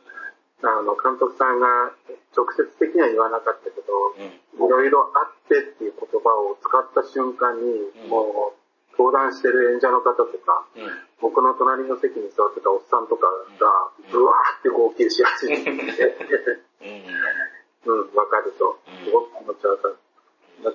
[0.62, 1.94] あの、監督さんが
[2.36, 4.66] 直接的には言わなかったけど、うん。
[4.66, 8.61] いろいろあってっていう言葉を使った瞬間に、うんもう、
[8.98, 10.90] 登壇してる演者の方とか、うん。
[11.20, 13.26] 僕の隣の席に座ってたおっさんとか
[13.58, 15.72] が、うんうわーって号泣し始めて、
[17.86, 17.92] うん。
[17.92, 19.04] うん、わかるとうん。
[19.04, 19.96] すごく気持ちわかる。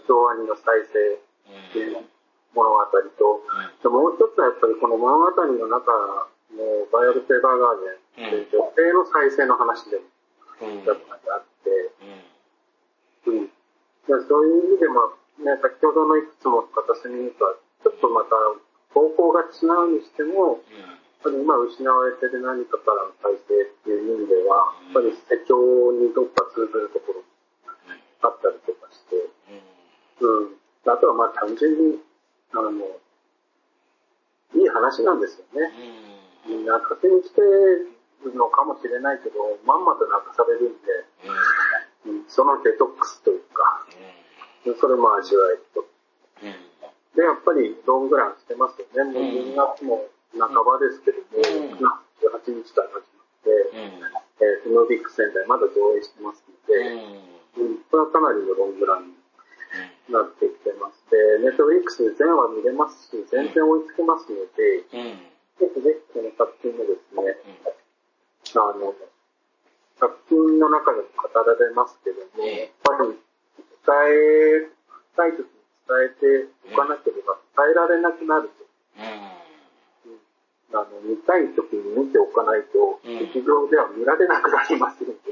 [0.08, 1.20] 京アニの再生
[1.70, 2.04] っていう
[2.54, 3.44] 物語と、
[3.84, 5.92] でもう一つはやっぱりこの物語の中
[6.52, 7.80] のヴァイオレット・エヴァーガー
[8.18, 10.04] デンって女性の再生の話でも
[10.62, 10.84] うん。
[10.84, 11.92] やっぱりあって、
[13.28, 13.52] うん。
[14.28, 18.36] そういう意味でも、ね、先ほどのいくつもの片隅とはちょっとまた
[18.94, 27.24] 方向が違うにしても、やっぱり今失われてる何かからの再生っていう意味では、やっぱり世教にどっか通ずるところ
[28.22, 29.16] あったりとかして、
[30.22, 30.58] うん。
[30.86, 32.00] あとはまあ単純に、
[32.54, 32.72] あの、
[34.56, 35.70] いい話なんですよね。
[36.66, 37.92] 泣かせに来てる
[38.34, 41.06] のかもしれないけど、まんまと泣かされるんで、
[42.08, 42.26] うん。
[42.28, 43.86] そのデトックスというか、
[44.80, 45.86] それも味わえると。
[47.18, 49.10] で、やっぱりロングランしてますよね。
[49.10, 50.06] もう12月も
[50.38, 51.82] 半ばですけども、うん。
[51.82, 51.82] 9
[52.30, 53.50] 月18日から始まって、
[54.38, 56.78] えーと、ムービック仙台まだ上映してますので、
[57.58, 59.18] うん、これはかなりのロングランに
[60.14, 61.02] なってきてます。
[61.10, 67.34] で、ネットフリックスで全話見れますし、全然追いつけますので、ぜひぜひこの作品もですね、
[68.54, 68.94] あの、
[69.98, 72.62] 作品の中でも語られますけども、ええ。
[72.62, 74.78] やっぱり伝え
[75.18, 75.57] たい時に
[75.88, 78.68] 伝えておかなければ伝えられなくなると。
[80.74, 83.20] あの、見たい時に見ておかないと、うん。
[83.20, 85.32] 劇場では見られなくなりますので、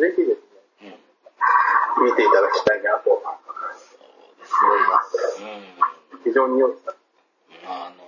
[0.00, 0.40] ぜひです
[0.80, 0.98] ね、
[2.02, 5.24] 見ていただきたいなと思います。
[6.24, 6.72] 非常に良い。
[6.84, 6.96] 作
[7.66, 8.04] あの、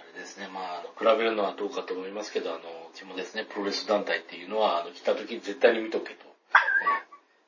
[0.00, 2.62] あれですね、まあ、比べるのはどうかと思いますけど、あの、う
[2.94, 6.33] ちもですね、プロレス団体っていうのは、あの、来た時絶対に見とけと。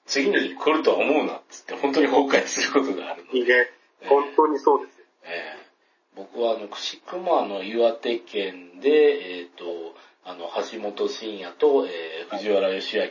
[0.06, 3.38] えー次に来るとは思うなっつって、本当に崩壊することがあるので。
[3.40, 3.70] 品ね、
[4.08, 5.04] 本当にそうですよ。
[5.24, 5.66] えー
[6.16, 8.88] 僕はあの、くしくもあの、岩手県で、
[9.38, 9.94] えっ、と、
[10.24, 13.02] あの、橋本真也と、えー藤原義明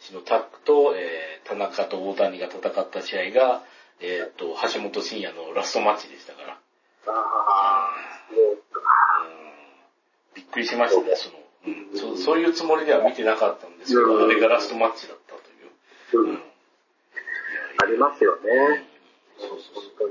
[0.00, 3.62] 氏のタッグと、えー田中と大谷が戦った試合が、
[4.00, 6.52] えっ、と、橋本真也のラストマッチでしたから。
[6.52, 6.58] あ
[7.06, 7.90] あ、
[8.30, 8.58] そう
[10.34, 11.98] びっくりしましたね、その、うん。
[11.98, 14.24] そうそういうつもりでは見てなかったんですけど、うん。
[14.24, 15.17] あれがラストマッチだっ
[16.14, 16.22] う。
[16.22, 16.42] うん
[17.80, 18.50] ありますよね。
[18.50, 18.76] うん
[19.38, 20.10] そうそうそう。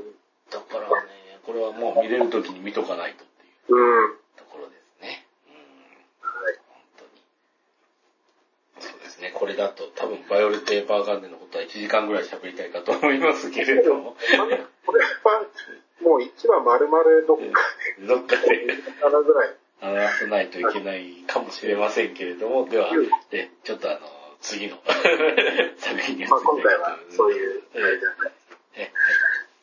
[0.50, 4.16] だからね、これはもう見れる時に見とかないとっていううん。
[4.38, 5.26] ところですね。
[5.50, 6.56] うんはい。
[6.70, 7.12] 本当に。
[8.80, 9.32] そうですね。
[9.36, 14.16] これだと多分バイオレット・エーパーガンデンのことは1時間ぐらい喋りたいかと思いますけれども。
[14.86, 15.08] これは、
[16.02, 17.62] もう1話丸々どっか
[18.08, 18.74] どっかでで、
[19.04, 19.56] 7ぐらい。
[19.82, 22.90] 話さないといけないかもしれませんけれども、では、
[23.30, 24.00] でちょっとあの、
[24.48, 24.78] 次の。
[25.78, 28.32] 作品に移まあ、り今回はそういう、えあれじゃない。
[28.78, 28.92] え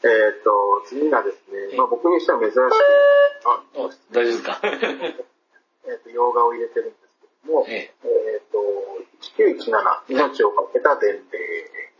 [0.04, 2.60] えっ、と、次がですね、まあ僕にしては珍しく、
[3.46, 4.60] あ、お大丈夫ですか？
[5.86, 8.42] えっ、と、洋画を入れてるんですけども、ええ。
[8.46, 8.58] っ、と、
[9.38, 11.38] 1917、命をかけた伝令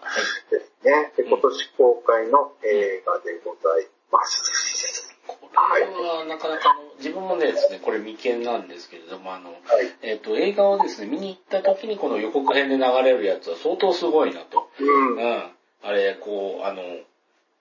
[0.00, 0.50] はい。
[0.50, 1.12] ですね。
[1.16, 5.16] で今年公開の映画でございます。
[5.26, 5.38] こ
[5.74, 9.58] れはなかなか自分もねですね、これ未見なんですけれども、あの、はい。
[10.02, 14.68] えっ、と、映画をですね、見に行った時にこの予告編で流れるやつは相当すごいなと。
[14.80, 15.16] うん。
[15.16, 15.42] うん。
[15.82, 16.82] あれ、こう、あの、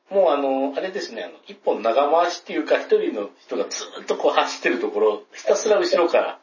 [0.10, 6.40] もうあの、あれですね、あの、一本長回しっていうか、一人の人がずっとこう走ってるところ、ひたすら後ろから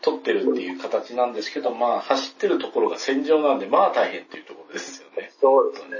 [0.00, 5.30] 撮ってるっていう形なんですけど、まあ、走ってるところが戦場なんで、まあ大変っていうところですよね。
[5.40, 5.90] そうですね。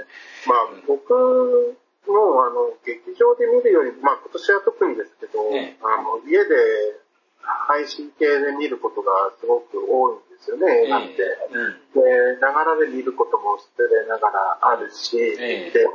[0.47, 1.77] まあ、僕
[2.11, 7.03] も、あの、劇場で見るより、まあ、今年は特にですけど、ええあの、家で
[7.41, 11.23] 配信系で見ることがすごく多いんですよね、映画って。
[11.51, 12.35] うん。
[12.35, 15.87] で、ながらで見ることも失礼ながらあるし、ええで、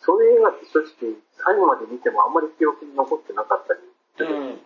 [0.00, 3.80] そういう映画って正直、最後まで見てもあんまり記憶に残ってなかったり、
[4.20, 4.60] うん。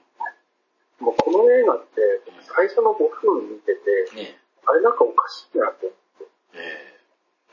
[1.01, 2.23] もうこの映画って、
[2.55, 7.02] 最初の5分見てて、ねあれなんかおかしいなって思って。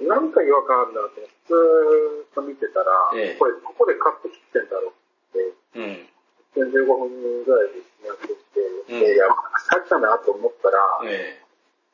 [0.01, 6.07] えなんか違和感あるなって、ずーっと見てたら、ええこれどこでカット切ってんだろうって、え
[6.55, 6.65] うん。
[6.71, 9.27] 15分ぐらいでやってきて、うんいや、
[9.69, 11.41] さっきかなと思ったら、え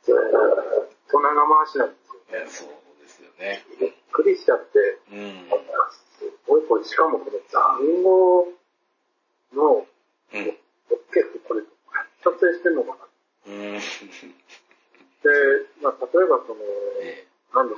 [0.03, 2.47] ずーっと長回しなんですよね。
[2.47, 3.65] そうですよね。
[3.79, 4.79] びっくりしちゃって、
[5.11, 5.49] うん。
[6.19, 8.47] すごいこれ、しかもこの残語
[9.53, 9.85] の、
[10.33, 10.57] うん。
[11.11, 11.61] 結構これ、
[12.23, 13.05] 撮影してんのかな
[13.47, 13.73] うん。
[13.73, 13.79] で、
[15.81, 16.61] まあ、例えばその、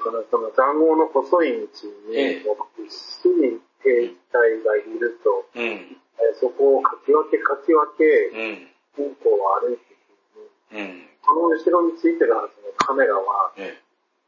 [0.10, 5.60] えなんですかね、その残語の細い道に、ええもうびっしり兵隊がいると、え。
[5.60, 5.98] うん。
[6.18, 8.68] えーそこをかき分けかき分け、うん。
[8.94, 11.10] 方向を歩いていくのに、うん。
[11.22, 13.82] この後ろについてるはずのカメラは、え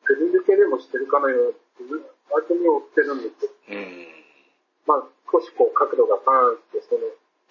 [0.05, 3.51] すり抜けでもしてるかのように、割とに追ってるんですよ。
[3.69, 3.75] え。
[3.75, 4.07] うん。
[4.87, 7.01] まあ、少しこう角度がパーンって、その、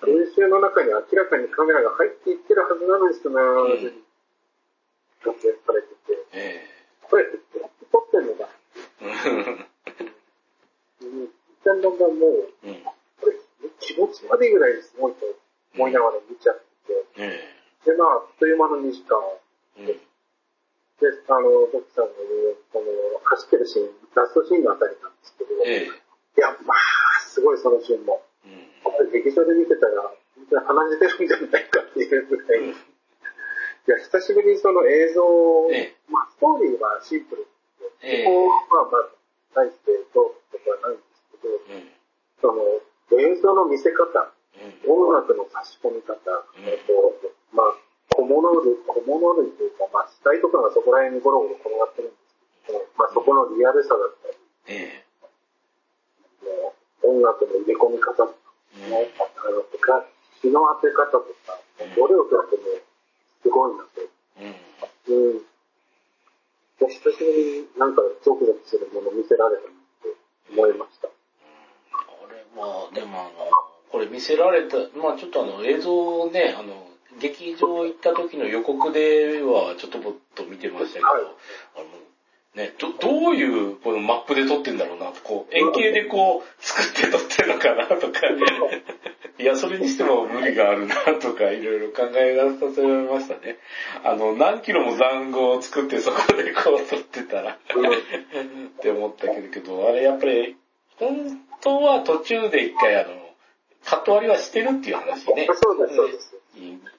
[0.02, 3.78] 群衆の中に明らかにカメラが入っていってるはずなのに、その、ん
[5.22, 6.62] 撮影されてて、え
[7.10, 8.48] これってどうやって撮ってんのか。
[9.02, 9.06] え。
[11.02, 11.28] うん
[11.64, 12.82] だんだんだんもう、うん。
[13.20, 13.36] これ
[13.80, 15.26] 気持ち悪いぐらいすごいと
[15.74, 16.56] 思いながら見ちゃっ
[16.86, 19.16] てえて、で、まあ、あっという間の2時間、
[19.78, 19.86] うん。
[19.86, 19.94] で、
[21.30, 22.90] あの、徳さんの言う、この、
[23.22, 25.86] 走ってるシーン、ラストシーンのあたりなんですけど、ええ。
[25.86, 28.22] いや、まあ、すごいそのシーンも。
[28.44, 29.12] うん。
[29.12, 30.02] 劇場で見てたら、
[30.34, 32.66] 本当に鼻血出るんじゃないかっていうぐらい。
[32.66, 38.50] いや、久しぶりにその映像を、ええまあ、ストーリーはシンプルですええよ。
[38.68, 39.08] ここは、まあ、
[39.54, 41.88] 大してどうとかはないんですけど、うん。
[42.42, 42.62] その、
[43.16, 44.04] 映像の見せ方、
[44.60, 45.06] うん。
[45.06, 46.92] 音楽の差し込み方、うんえっと、
[47.54, 47.74] まあ、
[48.18, 52.36] 小物類、小物類というか、まあ、死体とかがそこら辺にゴロゴロ転がってるんです
[52.66, 54.36] けど、まあ、そこのリアルさだったり、
[54.68, 55.04] え
[56.44, 56.74] も
[57.08, 58.36] う音楽の入れ込み方とか、
[58.74, 58.90] え。
[58.90, 60.04] ね、あの、とか、
[60.42, 61.56] 日の当て方とか、
[61.96, 62.62] どれをとっても
[63.42, 64.02] すごいなと。
[64.38, 65.14] うん。
[65.14, 65.36] うん。
[65.36, 65.48] うん。
[66.78, 70.14] で久しぶりになんかゾクゾクするものを見せられたなって
[70.52, 71.08] 思いました。
[71.08, 71.14] こ
[72.30, 73.30] れは、でもあの、
[73.90, 76.86] これ見せられた、まあちょっとあの映像をね、あの、
[77.20, 81.22] 劇場行った時の予告ではちょっとぼっと見てましたけど、はい
[81.76, 82.08] あの、
[82.54, 88.20] ね、ど、どういうこのマップで撮ってんだろうなと、こう、円形でこう、作って撮ってるのかなとか、
[89.38, 93.58] いや、それにしても無理があるなとか、いろいろ考え出させられましたね。
[94.10, 97.56] あの、何キロも残壕を作ってそこでこう撮ってたら、っ
[98.80, 100.56] て思ったけど、あれやっぱり、
[100.96, 103.14] 本当は途中で一回あの、
[103.84, 105.48] カット割りはしてるっていう話ね。
[105.54, 106.36] そうです、そうです。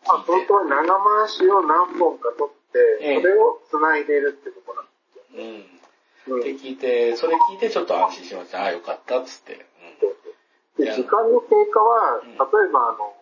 [0.07, 0.47] あ、本て。
[0.47, 4.83] 当は長回しを何本か撮って、ええそれを繋いでいるってところ
[5.35, 5.53] うん。
[5.53, 5.67] なんで
[6.23, 6.35] すよ。
[6.35, 8.61] うんって聞いて、それ聞いてちょっと安心しました。
[8.61, 9.65] ああ、よかったっつって。
[9.99, 10.15] そう
[10.77, 13.13] そうで時間の経過は、うん例えばあの、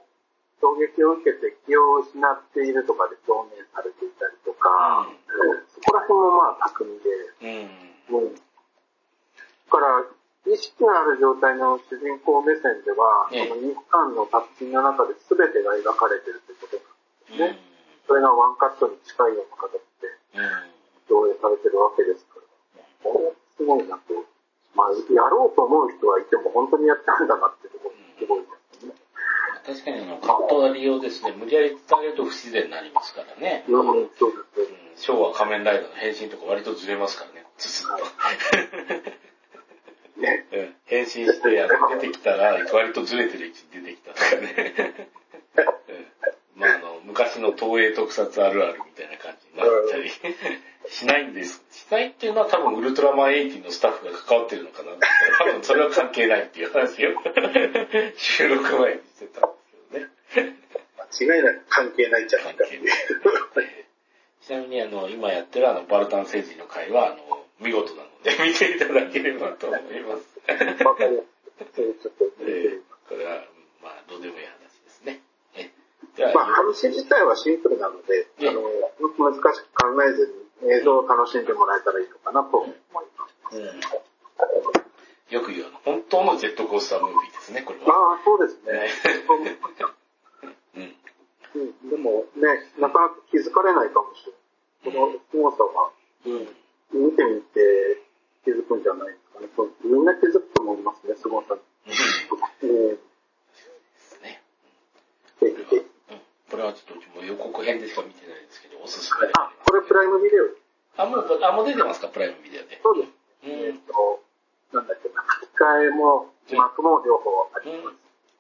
[0.62, 5.18] 衝撃を受けて気を失っているとかで表現されていたりとか、うん
[5.78, 7.10] そこら辺もまあ巧みで、
[8.10, 8.18] うん。
[8.18, 8.36] うん。
[8.36, 8.42] だ
[9.70, 10.04] から、
[10.52, 17.40] 意識のある状態の主人公目線では、ええその日韓の作品の中で全てが描かれてるってことうん。
[17.40, 17.62] なんですね。
[18.08, 21.30] それがワンカットに近いような形でうん。
[21.30, 24.14] 上映されてるわけですから、これすごいなと。
[24.74, 28.57] まあ、やろうと思う人はいても本当にやったんだなってところすごいですね。
[29.68, 33.66] 確かにあの、カット割りをですね、無理やり伝えると不自然になりますからね。
[33.68, 33.84] うん、
[34.18, 37.46] そうですうん昭和仮面ライダーの変身とか割とずれますからね。
[37.58, 37.98] ずすっと。
[40.22, 40.46] ね。
[40.54, 44.74] うん変身してあの出てきたら割とずれてる位置に出てきたとかね。
[45.90, 46.08] うん
[46.56, 50.10] まああの、昔の東映特撮あるあるみたいな感じになったり
[50.90, 51.64] しないんです。
[51.70, 54.94] しないっていうのは多分ウルトラマン80のスタッフが関わってるのかな
[55.38, 57.12] 多分それは関係ないっていう話を
[58.16, 59.57] 収録前にしてた。
[60.36, 62.92] 間違いなく関係ないんじゃないかっていう。
[64.42, 70.84] ちなみにあの、今やってるあの、バルタン星人の回は、あの、見事なので 見ていただければと思います。
[70.84, 71.28] わかります。
[71.76, 73.44] それちょっと見てえみーこれは、
[73.82, 75.22] まあ、どうでもいい話ですね。
[76.34, 78.62] まあ、話自体はシンプルなので、ええあの、
[79.18, 83.58] 難しく考えずに映像を楽しんでもらえたらいいのかなと思います。
[83.58, 83.80] うん
[85.30, 88.14] よく言う本当のジェットコースタームービーですね、これは。
[88.14, 88.88] ああ、そうですね。
[90.78, 90.96] うん。
[91.56, 95.02] うん、でもね、なかなか気づかれないかもしれない。
[95.02, 95.90] この凄さは
[96.26, 96.48] うん。
[96.94, 98.02] 見てみて
[98.46, 99.50] 気づくんじゃないですかね。
[99.56, 101.62] そうみんな気づくと思いますね、凄さに。
[102.70, 102.98] うん、で
[103.98, 104.42] すね。
[105.42, 105.76] ぜひぜひ。
[105.78, 106.22] うん。
[106.52, 110.46] これはちょっと予告編でしか見てないんですけど、おすすめであ、これプライムビデオ？
[110.98, 112.80] あ、もう、あ、もう出てますか、プライムビデオで。
[112.82, 113.12] そうです。
[113.44, 113.50] うん。
[113.52, 114.24] えっと、
[114.74, 117.96] なんだっけな、吹き替えも字幕も両方あります。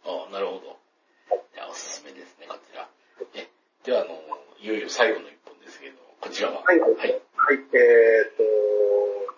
[0.05, 0.77] あなるほど。
[1.35, 2.87] いや、おすすめですね、こちら。
[3.35, 3.47] え、
[3.83, 4.13] では、あの、
[4.59, 6.63] いよいよ最後の一本ですけど、こちらは。
[6.63, 6.91] はい、はい。
[6.91, 7.09] はい。
[7.09, 8.43] はい、えっ、と、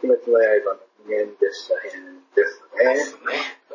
[0.03, 2.93] 鬼滅の刃の無限列車編ですね。
[2.93, 3.21] ですね。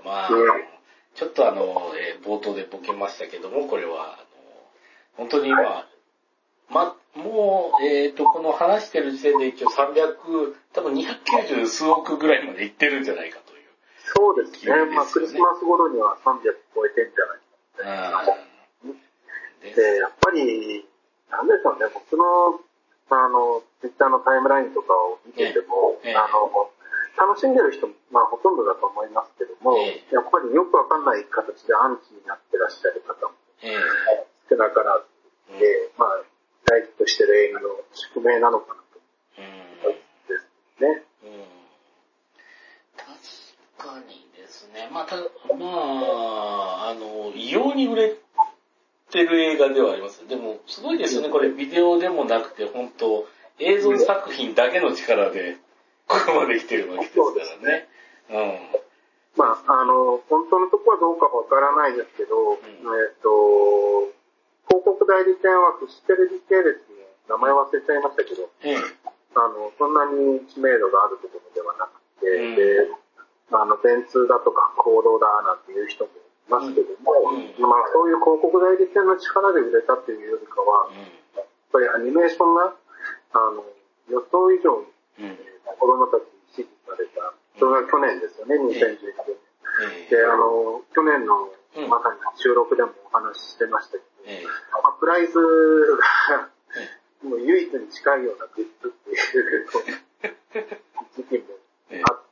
[0.05, 0.75] まあ、うん
[1.15, 4.25] ちょっとあの、えー冒頭でボケましたけども、これは、あの、
[5.17, 5.87] 本当に今、
[6.71, 10.17] ま、もう、えっ、と、この話してる時点で一応300、
[10.73, 13.65] 多分290数億ぐらいまでいってるんじゃないかという。
[14.17, 16.41] そうですねまあ、クリスマス頃には300
[16.75, 17.44] 超えてんじゃない
[19.75, 20.87] で、やっぱり、
[21.31, 22.61] なんでしょうね、僕の、
[23.11, 26.15] あの、ツイッターのタイムラインとかを見てても、ええ。
[26.15, 26.71] あの、
[27.17, 33.79] 楽しんでる人も、まあ、ほとんどだと思いますけども、えやっぱりよくわかんない形でアンチになってらっしゃる方もええ。
[34.51, 35.01] 少なから
[35.49, 36.23] ずで、まあ、
[36.65, 39.01] 大ヒットしてる映画の宿命なのかなと。
[39.39, 39.91] うん。
[39.91, 39.95] 思うん。
[39.95, 40.51] です
[40.83, 41.05] ね。
[41.23, 41.47] うん。
[42.97, 44.24] 確かに
[44.75, 44.91] ね。
[44.93, 45.23] まあ、た、ま
[45.63, 48.17] あ、あの、異様に売れ
[49.11, 50.27] てる映画ではあります。
[50.29, 51.31] でも、すごいですよね。
[51.31, 53.27] これ、ビデオでもなくて、本当
[53.59, 55.57] 映像作品だけの力で、
[56.07, 57.23] ここまで来てるわけですか
[57.63, 57.89] らね。
[59.37, 62.59] まあ、あの、本当のところはどうかわからないですけど、んえ
[63.11, 64.11] っ、と、
[64.69, 66.79] 広告代理店はフジテレビ系列
[67.29, 68.51] の名前忘れちゃいましたけど、うん。
[68.63, 68.79] ええ。
[69.35, 73.04] あの、そんなに知名度があるところではなくて、うんで、
[73.53, 80.89] あの、電通だとか行動だなんていう人もいますけども、うんまあ、そういう広告代理店の力で売れたっていうよりかは、
[81.37, 82.75] やっぱりアニメーションが、
[83.33, 83.65] あの、
[84.09, 84.95] 予想以上に。
[85.85, 87.35] 子供たちに支持された。
[87.59, 89.37] それが去年ですよね、2011年。
[90.09, 94.05] えで、あの、去年のうんまさに収録でもお話ししてましたけど。
[94.83, 96.49] まあ、プライズが、
[97.29, 99.67] もう唯一に近いようなグッズっていう
[101.17, 101.45] 時期も
[101.91, 102.24] ええあって、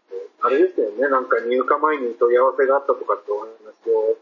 [0.43, 3.55] あれですよね、なんか入荷前に問い合わせがあったとかってお話
[3.95, 4.19] を、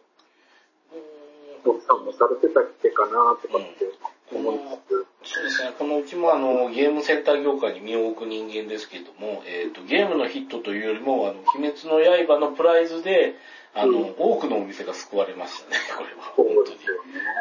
[1.65, 3.89] 奥さんもされてたっけかなとかって
[4.33, 5.73] 思いつつ、そうですね。
[5.79, 13.35] このうちもあの、ゲームセンター業界に身を置く人間ですけれども、えっ、と、ゲームのヒットというよりも、あの、鬼滅の刃のプライズで、
[13.75, 16.33] あの、うん多くのお店が救われましたね、 これは。
[16.37, 16.85] そ本当にね。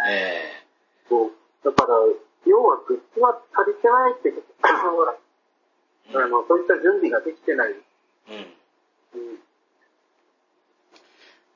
[0.09, 0.63] え
[1.09, 1.31] そう。
[1.63, 1.95] だから、
[2.45, 5.15] 要はグッズは足りてないってことは、
[6.11, 7.71] えあの、そういった準備ができてない。
[7.71, 8.58] うん。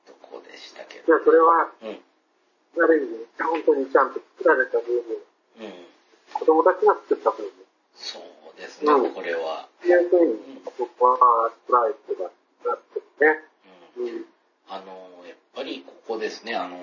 [0.06, 1.00] どこでしたけ？
[1.00, 1.14] じど。
[1.14, 2.00] ゃあそれは、うん。
[2.82, 5.16] ある意味、本当にちゃんと作られた部分、
[5.60, 5.72] うん。
[6.34, 7.50] 子供たちが作った部分、
[7.94, 9.68] そうですね、うんこれは。
[9.78, 12.30] っていうふうに、僕は捉えてが
[12.66, 13.38] なってね。
[13.98, 14.04] うん。
[14.06, 14.24] うん。
[14.68, 16.76] あの、やっぱりここですね、あの、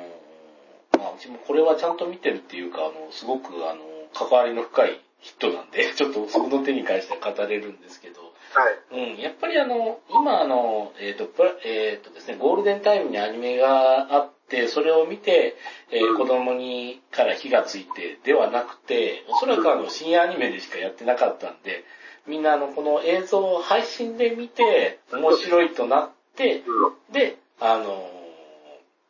[0.97, 3.81] まあ、うちもこれはちゃんと見てるっていうか、あの、すごく、あの、
[4.13, 8.21] 関わりの深いヒットなんで、 ちょっとそこの手に関しては語れるんですけど、
[8.53, 9.13] はい。
[9.13, 15.55] うん、やっぱりあの、今あの、えっ、と、プラえっ、とですね、ゴールデンタイムにアニメがあって、それを見て、
[15.89, 21.85] えー子供にから火がついてではなくて、おそらくあの、深夜アニメでしかやってなかったんで、
[22.27, 27.13] みんなあの、この映像を配信で見て、面白いとなって、うん。
[27.13, 28.09] で、あの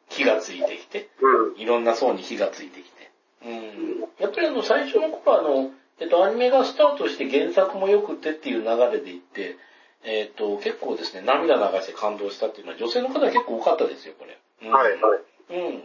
[0.09, 1.61] 火がついてきて、うん。
[1.61, 3.11] いろんな層に火がついてきて。
[3.45, 4.01] うん。
[4.19, 5.71] やっぱりあの、最初の頃あの、
[6.01, 9.55] えっと、アニメがスタートして原作も良くてっていう流れでいって、
[10.03, 14.39] えっと、結構ですね、涙流して感動したっていうのは女性の方が結構多かったですよ、これ。
[14.63, 15.53] うん、はい、はい。
[15.53, 15.83] うん。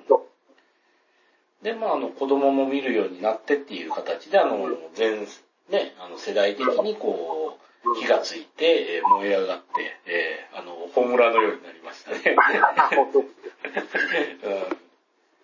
[1.62, 5.27] で、まあ、あの、子供も見るようになってっていう形で、あの、全、
[5.69, 9.64] ね、あの、世代的にこう、火がついて、えー燃え上がって、
[10.07, 12.37] えーあの、炎のようになりましたね。
[12.97, 14.86] 本当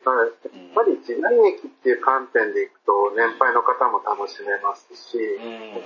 [0.03, 0.35] はい。
[0.35, 5.79] やっぱり時代劇っていう観点でいくと、年配の方も楽しめますし、うん。
[5.79, 5.83] で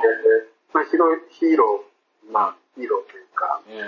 [0.72, 3.76] まあ、ヒーロー、ヒーロー、まあ、ヒーローというか、うん。
[3.76, 3.84] 優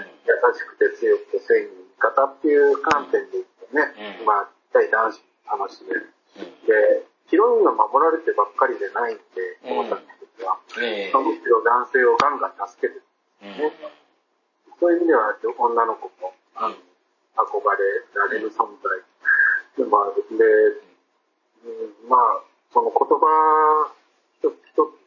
[0.53, 6.13] しくて強くて正義の味方っていう観点でいくとね、うんまあ、対男子も楽しめる。
[6.37, 6.45] うん。
[6.69, 10.03] で、ヒロインが守られてばっかりでないんで、この作
[10.37, 10.61] 品は。
[10.81, 13.03] ええむしろ男性をガンガン助けてる。
[13.43, 13.73] うん。
[14.77, 16.77] そういう意味では、女の子もうん。
[17.39, 17.79] 憧れ
[18.19, 18.91] られる存在
[19.79, 20.27] でもある。
[20.35, 20.45] で、
[21.63, 22.43] うんまあ、
[22.75, 23.95] その言葉
[24.43, 24.99] 一つ一つ、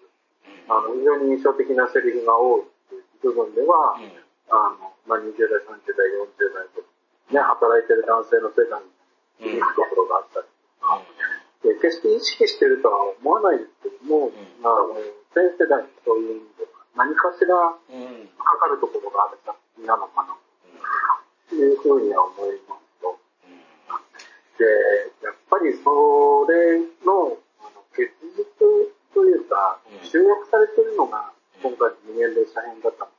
[0.72, 4.32] あの、非常に印象的なセリフが多いっていう部分では、うん。
[4.51, 6.84] あの、まあ、20代、30代、40代と、
[7.32, 8.84] ね、働いてる男性の世界
[9.39, 10.47] に響くところがあったり、
[11.63, 14.76] で決して意識してるとは思わないですけども、んまあ、
[15.36, 18.03] 全世代にそういう意味では、何かしらうん。
[18.03, 18.28] うん。
[18.36, 20.36] かかるところがある作品なのかな、
[21.47, 22.91] というふうには思います
[25.24, 27.38] やっぱりそれの、
[27.95, 28.45] 結実
[29.14, 31.32] というかうん、集約されてるのが、
[31.62, 33.12] 今回の二年列車編だったの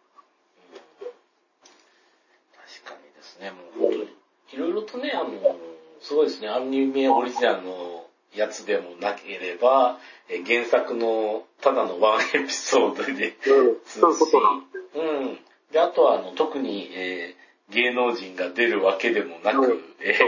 [2.57, 4.09] 確かにですね、もう本当に、
[4.53, 5.57] いろいろとね、あの、
[6.01, 14.79] すごいですね、アニメオリジナルのやつでもなければ、え原作のただのワンエピソードで、うん、 そういうことなんで。
[14.93, 15.05] すよ。
[15.05, 15.39] うん。
[15.71, 19.81] で、あとは、あの、特に、えー芸能人が出るわけでもなく、うん。
[20.01, 20.19] え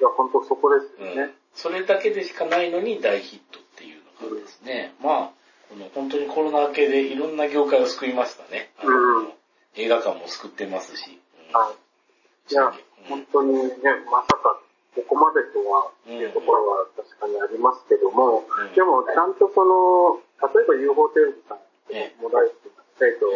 [0.00, 1.18] いや、本当そこですーうん。
[1.18, 1.34] よね。
[1.54, 5.30] それだけでしかないのに大ヒットっていうのがですね、まあ、
[5.68, 8.70] この本当にコロナ明けでいろんな業界を救いましたね。
[8.78, 9.32] あのうん。
[9.76, 11.18] 映画館も救ってますし。
[11.48, 11.58] うん。
[11.58, 12.52] はい。
[12.52, 12.72] いや、
[13.08, 13.68] 本当にね、
[14.10, 14.60] まさか
[14.94, 18.74] ここまでとは、っていうところは確かにありますけども、うん。
[18.74, 21.58] でもちゃんとその、例えば UFO テレビさん
[21.92, 23.28] えも大好きな生徒、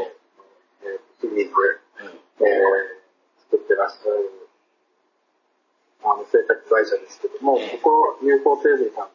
[0.85, 1.55] えーシリーズ、
[2.41, 2.47] うん。
[2.47, 3.01] えー
[3.51, 4.31] 作ってらっしゃる、
[6.05, 9.09] あの、制作会社ですけども、ええここ UFO テレビさん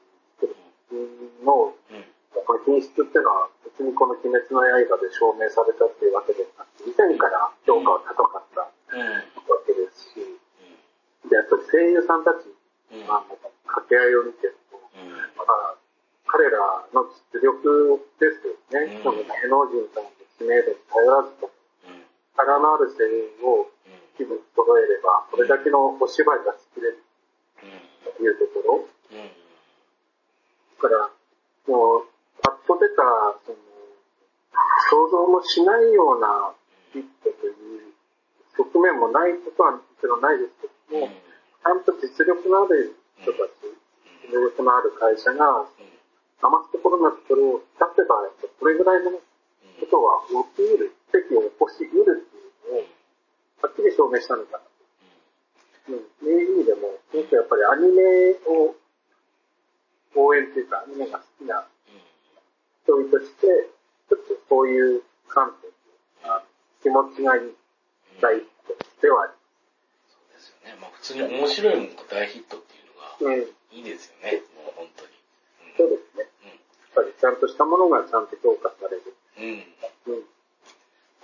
[1.46, 2.06] の、うん
[2.46, 9.66] この品質っていうのは、別にこの鬼滅の刃で証明されたっていうわけではなくて、以前から評価は高かったわうん。
[9.66, 10.22] けですし、
[11.26, 12.46] で、あと声優さんたち、
[12.94, 13.10] うん。
[13.10, 13.34] あの、
[13.66, 15.10] 掛け合いを見てると、うん。
[15.10, 15.74] まあ、
[16.30, 18.94] 彼らの実力ですよね。
[18.94, 22.06] うんその芸能人さんの知名度に頼らずと、うん。
[22.38, 23.74] 力のある声優を
[24.18, 27.00] 気分揃えれば、それだけのお芝居が作れる
[27.64, 28.14] うん。
[28.14, 28.84] というところ。
[28.84, 29.24] うん。
[29.24, 31.10] だから、
[31.72, 32.08] もう、
[32.44, 33.58] パッと出た、その、
[34.92, 36.54] 想像もしないような
[36.92, 37.94] ヒットという
[38.58, 43.52] 側面もないことはもちろんないですけども、ちゃんと実力のある人たち、
[44.28, 45.66] 実力のある会社が、
[46.42, 48.16] 余すところなくそれを出せば、
[48.60, 49.22] これぐらいのこ
[49.90, 50.22] とは
[50.56, 52.86] 起きうる、奇跡を起こしうるっていうのを、
[53.62, 54.75] はっきり証明したのかな。
[55.88, 58.04] うん、いう意味でも、すごくやっぱりアニメ
[58.48, 58.76] を
[60.16, 61.68] 応援っていうか、アニメが好きな
[62.84, 63.48] 人々として、
[64.10, 65.76] ちょっとそういう観点
[66.86, 67.50] 気持ちがいい
[68.22, 69.34] 大ヒットではあり
[70.06, 70.78] そうですよね。
[70.80, 73.26] まあ普通に面白いものが大ヒットっていうのがます。
[73.26, 74.46] うん、いいですよね。
[74.54, 75.18] もう本当に。
[75.82, 76.30] そうですね。
[76.30, 79.02] やっぱりちゃんとしたものがちゃんと評価される。
[79.02, 79.66] うん。
[80.14, 80.22] うん。
[80.22, 80.30] うん。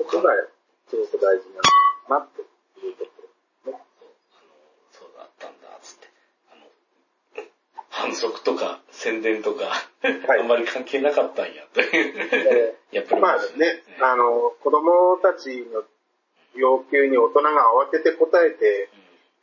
[0.02, 0.34] そこが
[0.90, 2.42] すごく大事なのかなって
[2.82, 3.30] いうところ
[3.70, 3.86] ですね。
[4.98, 6.10] そうあの、そうだったんだ、つって。
[6.50, 6.66] あの、
[8.02, 9.70] 反則とか宣伝とか、
[10.02, 12.76] あんまり関係なかったんや、という。
[12.92, 13.22] やっぱり。
[13.22, 15.86] まあね、あの、子供たちの
[16.56, 18.90] 要求に大人が慌てて答えて、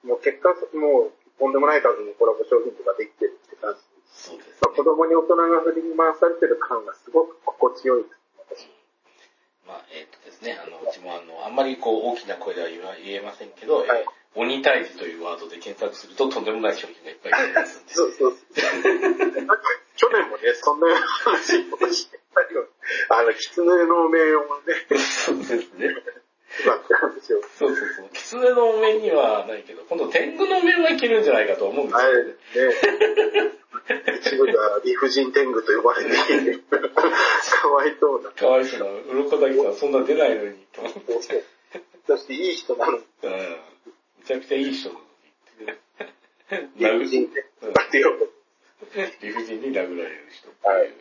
[0.02, 3.80] もう結果、もうとんでもない数のコラボ商品とかできてるって感じ。
[4.10, 8.02] そうですまあ、子供に大人が振り回されてる感がすごく心地よい。
[8.02, 8.66] です。
[9.66, 13.86] まあ、えっ、とですね、あの、うちもあの、あんまりこう、大きな声では言えませんけど、はい。
[13.86, 17.82] えー鬼退治というワードで検索するととんでもない商品がいっぱい出てます。
[17.88, 19.44] そうそうそう。
[19.44, 19.56] なんか
[19.96, 22.68] 去年もね、そんな話をしてたよ。
[23.10, 25.94] あの、狐のお面をね、そうですね。
[27.58, 28.08] そうそうそう。
[28.12, 32.32] 狐のお面にはないけど、今度天狗のお面はいけるんじゃないかと思うんですあよれね。
[32.32, 34.52] ね、一部が
[34.84, 36.10] 理不尽天狗と呼ばれて。
[36.10, 38.30] かわいそうな。
[38.30, 41.44] かわいそうな、鱗だけはそんな出ないのに、と思って。
[42.06, 43.56] そしていい人なのに、うん。
[44.28, 44.90] めちゃくちゃいい人。
[46.76, 48.12] 理不尽天狗だってよ。
[49.24, 50.92] 理不尽に殴られる人っていう、はい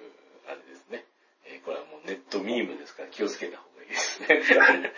[0.47, 1.03] あれですね。
[1.43, 4.93] えーこれはもうネットミームですから気をつけた方がいいですね。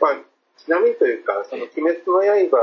[0.00, 0.16] まあ、
[0.56, 2.56] ちなみにというか、その、鬼滅の刃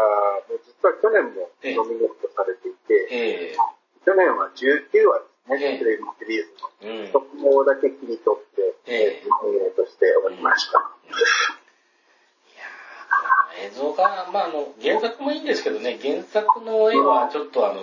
[0.49, 3.55] も実は去年もノミネートされていて、え
[4.03, 6.69] 去年は19話ですね、ええテレビシリーズの。
[6.81, 7.11] えうん。
[7.11, 10.79] 特報だけ切り取って、ええノミネートしておりました。
[13.57, 17.81] 映像が、まああの、原作もいいんですけどね、原作の絵はちょっとあの、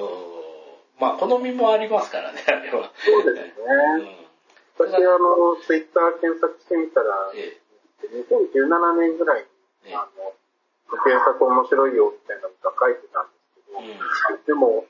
[1.01, 2.91] まあ好みもありますからね、 あれは。
[2.97, 3.55] そうですね。
[3.59, 4.17] うん。
[4.79, 7.59] 私、あの、ツイッター検索してみたら、え
[8.09, 9.47] 2017年ぐらい
[9.85, 10.35] えに、あの、
[11.05, 14.45] 原作面白いよみたいなのが書いてたんですけど、うん。
[14.45, 14.87] でも、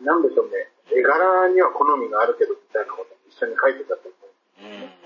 [0.00, 4.16] なんでしょうね、絵柄には好みがあるけどみたいなことも一緒に書いてたと思
[4.60, 4.72] うん。
[4.72, 4.74] う。
[4.74, 4.99] うん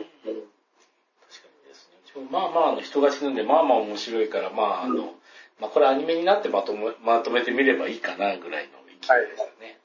[2.31, 5.15] まあまああの人が死ぬんで、まあまあ面白いから、まああの、
[5.61, 9.79] まあこれアニメになってまとめ、まとめてみればいいかなぐらいの勢いでしたね。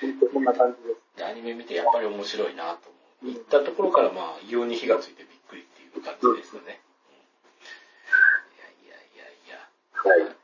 [0.00, 1.00] 本当そんな感じです。
[1.14, 1.18] うん。
[1.18, 2.90] で、アニメ見てやっぱり面白いなと
[3.22, 3.34] 思う。
[3.34, 6.80] いったところからまあ異様に火がついてびっくりっていう感じでしたね。
[7.08, 7.16] うん、
[8.54, 9.58] いやいやいやいや。
[9.94, 10.36] はい。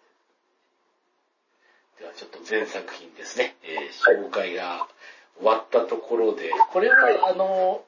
[2.01, 4.89] ではちょっと全作品ですね、えー紹介が
[5.37, 7.85] 終わったところで、これは、はいあの、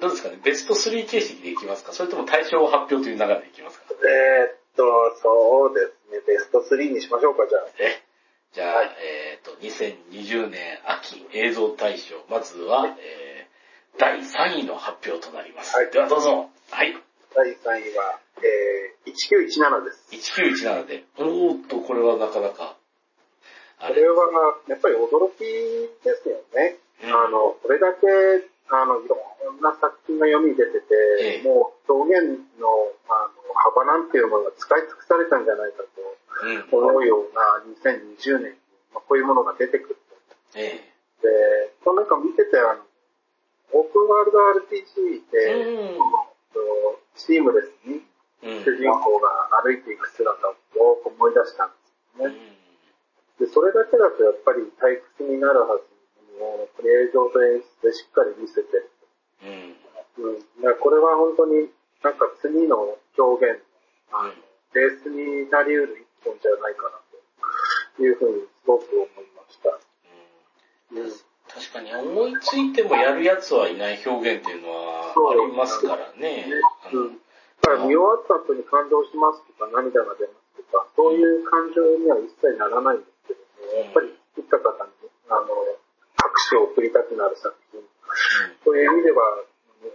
[0.00, 1.92] どうですかね、ベスト3形式でいきますか？
[1.92, 3.84] それとも対象発表という流れでいきますか？
[4.06, 4.84] えーっと、
[5.22, 7.66] そうですね、ベスト3にしましょうか、じゃあ。
[7.78, 8.02] え
[8.52, 13.48] じゃあ、はいえっ、と、2020年秋映像大賞、まずは、えー
[13.98, 15.74] 第3位の発表となります。
[15.74, 16.48] はいではどうぞ。
[16.70, 16.96] はい。
[17.34, 20.32] 第3位は、えー、1917です。
[20.38, 21.04] 1917で。
[21.18, 22.76] おーっと、これはなかなか、
[23.80, 25.40] あこれは、やっぱり驚き
[26.04, 26.76] ですよね。
[27.02, 28.06] うんあの、これだけ、
[28.70, 29.16] あの、いろ
[29.52, 32.68] んな作品が世に出てて、ええもう表現の
[33.08, 35.82] あの幅なんていうものが使い尽くされたんじゃないか
[36.42, 36.62] うん。
[36.70, 38.58] と思うような2020年に、
[38.94, 39.96] まあ、こういうものが出てくる
[40.54, 40.80] え
[41.22, 42.86] で、この中見てて、あの、
[43.74, 45.98] オープンワールド RPG で、うん
[46.54, 48.02] とシームレスに
[48.42, 48.58] え。
[48.58, 48.64] うん。
[48.64, 50.54] 主人公が歩いていく姿を
[51.04, 51.74] 思い出したんで
[52.14, 52.34] すよね。
[53.40, 55.84] で、それだけだとやっぱり退屈になるはず
[56.38, 58.90] もう、映像と演出でしっかり見せてる。
[59.42, 59.76] うん。
[60.24, 60.76] うん。
[60.80, 61.70] これは本当に
[62.02, 63.62] なんか次の表現、
[64.12, 64.32] あの、
[64.72, 66.98] ベースになり得る一本じゃないかな
[67.96, 69.78] というふうにすごく思いました。
[70.92, 71.10] うん。
[71.48, 76.46] 確かに思いついてもやるやつはいない表現っていうのはありますからね。
[76.84, 77.18] あのうん。
[77.62, 84.92] だから見終わった後に感動しますとか涙が出ますとか、そういう感情には一切ならないんですけども、やっぱり作った方に、
[85.28, 85.48] あの、
[86.14, 87.82] 拍手を送りたくなる作品。
[88.64, 89.42] そういう意味では、
[89.82, 89.90] ね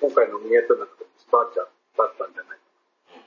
[0.00, 2.64] 今回のミネートなくて一番じゃだったんじゃないか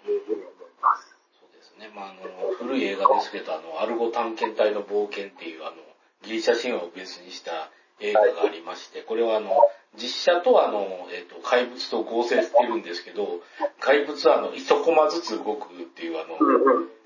[0.05, 1.15] というふうに思います。
[1.35, 1.91] そうですね。
[1.93, 5.75] まあ、あの、古い映画ですけど、あの、アルゴ探検隊の冒険っていう、あの、
[6.23, 9.51] ギリシャ神話をベースにした映画がありまして、これはあの、
[9.97, 13.41] 実写とあの、えっ、と、怪物と合成してるんですけど、
[13.79, 16.37] 怪物はあの、一コマずつ動くっていうあの。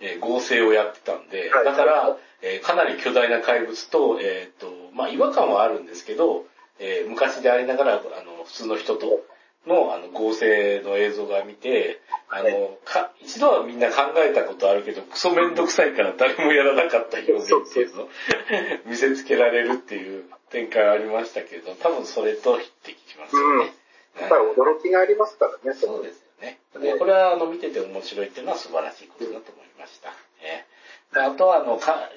[0.02, 6.46] えー合成をやってたんで、はいだから、えーかなり巨大な怪物と、えっ、と、まあ、違和感はあるんですけど、
[6.80, 9.24] えー昔でありながら、あの、普通の人と
[9.66, 18.10] の、あの、合成の映像が見て、あの、か、一度はみんな考えたことあるけど、クソめんどくさいから誰もやらなかった表現っていうのを
[18.86, 23.74] 見せつけられるっていう展開はありましたけど、多分それと匹敵しますよね。
[24.20, 26.60] やっぱり驚きがありますからね、そうですよね。
[26.80, 30.14] でこれはあの見てて面白いっていうのは素晴らしいことだと思いました。
[30.42, 32.10] えーであとはあのか、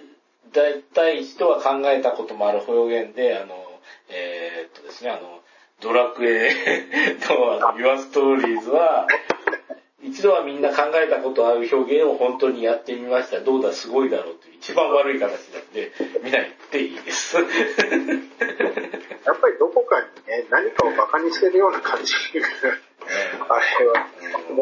[0.52, 3.54] 大体一度は考えたこともある表現で、あの、
[4.98, 5.40] ですね、あの、
[5.80, 6.50] ドラクエ
[7.30, 9.06] のあの Your Stories は、
[10.02, 13.40] 一度はみんな考えたことある表現を本当にやってみました。
[13.40, 15.92] どうだ、すごいだろうという一番悪い形なんで、
[16.24, 17.36] 見ないっていいです。
[17.36, 17.46] やっ
[19.40, 22.48] ぱりどこかにね、何かを馬鹿にしてるような感じが、
[23.48, 24.06] あれは、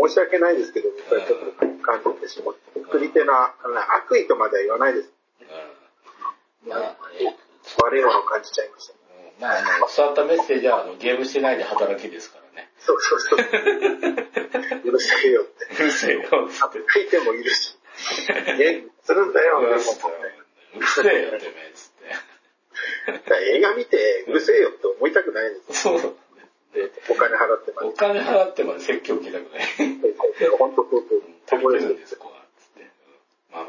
[0.09, 5.13] 申し訳ないですけど、やっぱりちょっと感じてしまって、作り手の悪意とまでは言わないです。
[6.65, 7.47] うんまあ、えー
[7.83, 8.96] 悪いものを感じちゃいました。
[9.37, 12.71] うんまあ、あの、伝わったメッセージは、あの、ゲームしてないで働きですからね。
[12.79, 13.39] そうそうそう。
[14.93, 15.83] 許せよって。
[15.83, 16.81] うるせえよ、つって。
[16.93, 17.77] 書いてもいるし。
[18.61, 19.97] え、するんだよ、うるでもせ
[21.03, 21.91] えよ、てめえ、つっ
[23.27, 23.57] て。
[23.57, 25.83] 映画見て、うるせえよって思いたくないです。
[25.83, 26.17] そう。
[27.09, 27.93] お金払ってますお。
[27.93, 29.63] 金払ってまで説教受けたくない。
[30.59, 31.23] 本当そうそう。
[31.47, 32.45] 足りてるんです、ここは。
[32.59, 32.91] つって。
[33.53, 33.67] まあ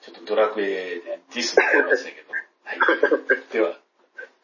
[0.00, 2.32] ちょっとドラクエディスになりましたけど。
[2.32, 2.78] はい。
[3.52, 3.78] では、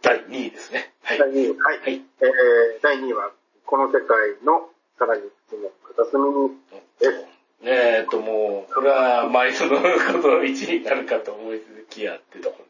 [0.03, 0.93] 第2位ですね。
[1.03, 1.19] はい。
[1.19, 1.79] 第2位、はい。
[1.81, 3.33] はいえー、第2位は、
[3.67, 6.51] この世界のさらに次の片隅に、
[7.63, 12.65] えーっと、もう、これは毎度のことの1位になるかと思いきやってところ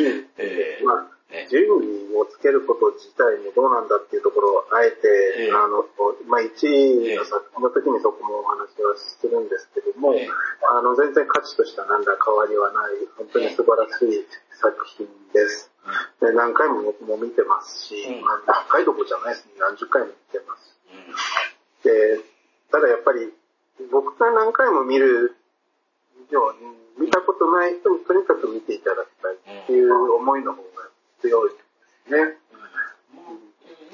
[0.00, 0.24] すね。
[0.24, 5.84] 2位、えーまあ、ね順位をつけること自体もどうなんだっていうところをあえて、ええあの、
[6.26, 6.48] まあ、1
[7.12, 10.28] 位の作品の時にそこもお話はするんですけども、ええ
[10.70, 15.70] あの、全然価値としては何ら変わりはない、本当に素晴らしい作品です。
[16.20, 18.20] で何回も僕も見てますし、うん。
[18.22, 20.76] まあ何回どころじゃないですね、何十回も見てます。
[20.90, 21.14] うん。
[21.84, 22.24] で、
[22.70, 23.32] ただやっぱり、
[23.90, 25.36] 僕が何回も見る
[26.28, 30.88] 以上に、見たことない人にとにかく見ていただきたいっていう思いの方が
[31.20, 31.56] 強いで
[32.06, 32.38] すね。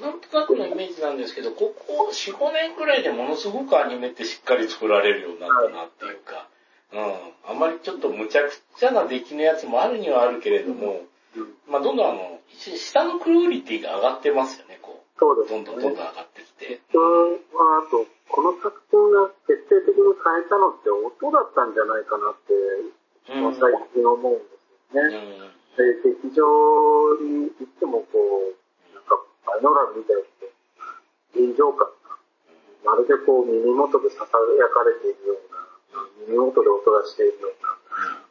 [0.01, 6.47] なんとなくのイメージなんですけど、ここ4、5年くらいでものすごくアニメってしっかり作られるようになったなっていうか、
[6.91, 7.51] うん。
[7.51, 11.07] あまりちょっと無茶苦茶な出来のやつもあるにはあるけれども、うん
[11.67, 15.19] まあどんどんあの、し下のクオリティが上がってますよね、こう。
[15.19, 15.63] そうですね。
[15.63, 16.81] どんどんどんどん上がってきて。
[16.89, 16.93] あ
[17.89, 22.53] と、この作品が決定的に変えたのって音だったんじゃないかなって、
[23.33, 23.55] うん。
[23.55, 24.45] 最近思うんで
[24.91, 25.15] すよね。
[25.47, 26.45] うんで、劇場
[27.17, 32.13] に行ってもこう、なんか、パイノラルみたいに、臨場感が、
[32.85, 34.37] まるでこう耳元で囁か
[34.85, 37.73] れているような、耳元で音がしているような、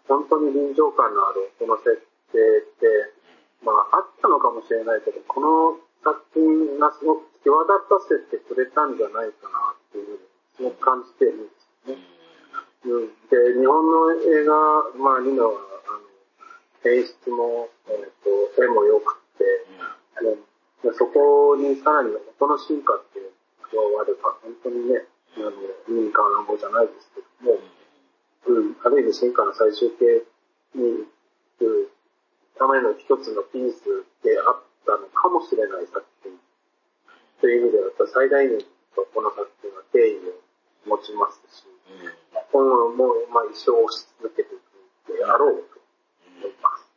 [0.06, 1.98] 本当に臨場感のある音の設
[2.32, 3.12] 定って、
[3.62, 10.18] まああったのかもしれないけど、この作品がすごく際立たせてくれたんじゃないかなっていう
[10.56, 12.02] すごく感じているんですよね。
[12.84, 14.54] うん、で、日本の映画、
[14.98, 15.98] まあ、ニノは、あ
[16.82, 19.44] の、演出も、えっ、と、絵も良くて、
[20.26, 20.52] うん
[20.82, 23.30] でそこにさらに音の進化っていうの
[23.62, 25.06] が加われば、本当にね、
[25.38, 25.50] あの、
[25.94, 27.58] いい感じじゃないですけども、
[28.50, 30.26] うん、ある意味進化の最終形
[30.74, 31.06] に行
[31.58, 31.90] く
[32.58, 36.32] ための一つのピースであったのかもしれない作品。
[37.40, 38.58] という意味では、やっぱ最大限
[38.94, 40.38] とこの作品は敬意を
[40.86, 41.64] 持ちますし、
[42.52, 44.58] 今後も、まあ、一生推し続けてい
[45.06, 45.80] くであろうと
[46.38, 46.92] 思います。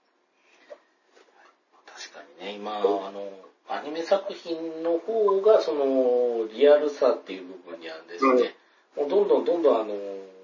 [2.40, 3.32] ね、今、あの、
[3.68, 8.56] アニメ作品の方が、その、リアルさっていう部分にはですね、
[8.96, 9.96] もうどんどんどんどんあの、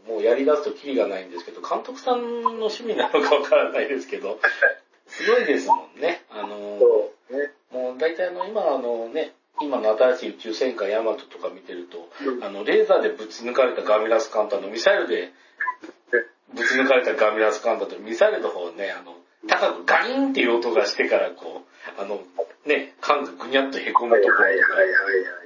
[0.08, 4.40] もうやり出すとキリがないんですけど、監督さんの趣味なのかわからないですけど、
[5.12, 6.24] すごいですもんね。
[6.30, 7.52] あの、ね。
[7.72, 15.32] もう大体あの、今あのね、今の新しい宇宙戦艦ヤマトとか見てると、うんあの、レーザーでぶち抜かれたガミラス艦とあの、ミサイルで
[16.54, 19.16] ぶち抜かれたガミラス艦だと、ミサイルの方ね、あの、
[19.48, 21.64] 高くガインっていう音がしてから、こ
[21.98, 22.22] う、あの、
[22.66, 24.78] ね、缶がぐにゃっと凹むはいところとか。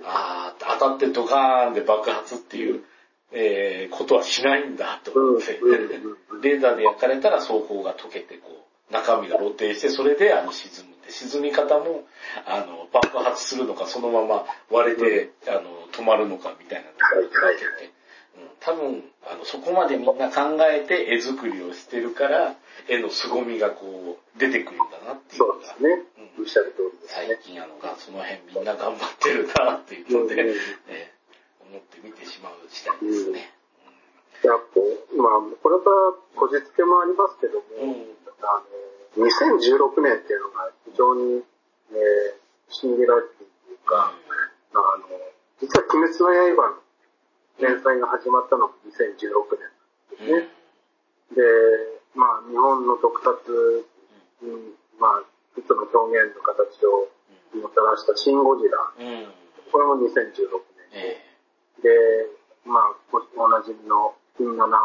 [0.04, 2.84] あー当たってドカーンで爆発っていう、
[3.32, 5.60] えー、ことはしないんだとうん思って、
[6.42, 8.56] レーザーで焼かれたら装甲が溶けて、こう、
[8.92, 12.04] 中身が露呈して、それであの沈むって、沈み方も、
[12.46, 17.66] あの、爆発するのか、そのまま割れて、あの、止まるのかみたいなのが分けて、
[18.38, 22.56] うん、多分、あの、そこまでみんな考えて絵作りをしてるから、
[22.88, 25.90] 絵の凄みがこう、出てくるんだなっていうのがそうです、ね。
[26.20, 27.40] うんおっしゃる通りです最ね。
[27.42, 31.16] 近あのが、その辺みんな頑張ってるなっていうので、うんうんね
[31.62, 33.52] 思って見てしまう次第ですね。
[34.44, 34.80] やっぱ、
[35.18, 38.06] まあ、これからこじつけもありますけども、うん。
[38.42, 38.64] あ
[39.18, 41.44] の、2016年っていうのが非常に、
[41.92, 44.12] えー、シンギュラリティというか、
[44.74, 45.08] あの、
[45.62, 46.86] 実は鬼滅の刃の
[47.60, 49.56] 連載が始まったのも2016
[50.20, 50.36] 年うん。
[50.36, 50.48] うん。
[51.36, 51.42] で、
[52.14, 53.86] まあ、日本の特撮
[54.42, 55.24] に、まあ、
[55.58, 57.08] いつの表現の形を
[57.56, 59.32] もたらしたシン・ゴジラ、うん。
[59.72, 60.60] これも2016
[60.92, 61.24] え
[61.80, 61.84] 年。
[61.84, 62.30] で、
[62.66, 62.96] まあ、
[63.38, 64.78] おなじみの金七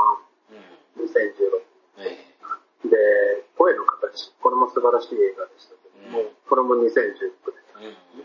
[0.50, 1.04] えうん。
[1.06, 1.62] 2016
[1.98, 2.18] え
[2.84, 2.90] 年。
[2.90, 2.96] で、
[3.58, 7.92] 声の形、これも素晴らしい映画でしたけども、うんこれも2016年。
[7.92, 8.24] えう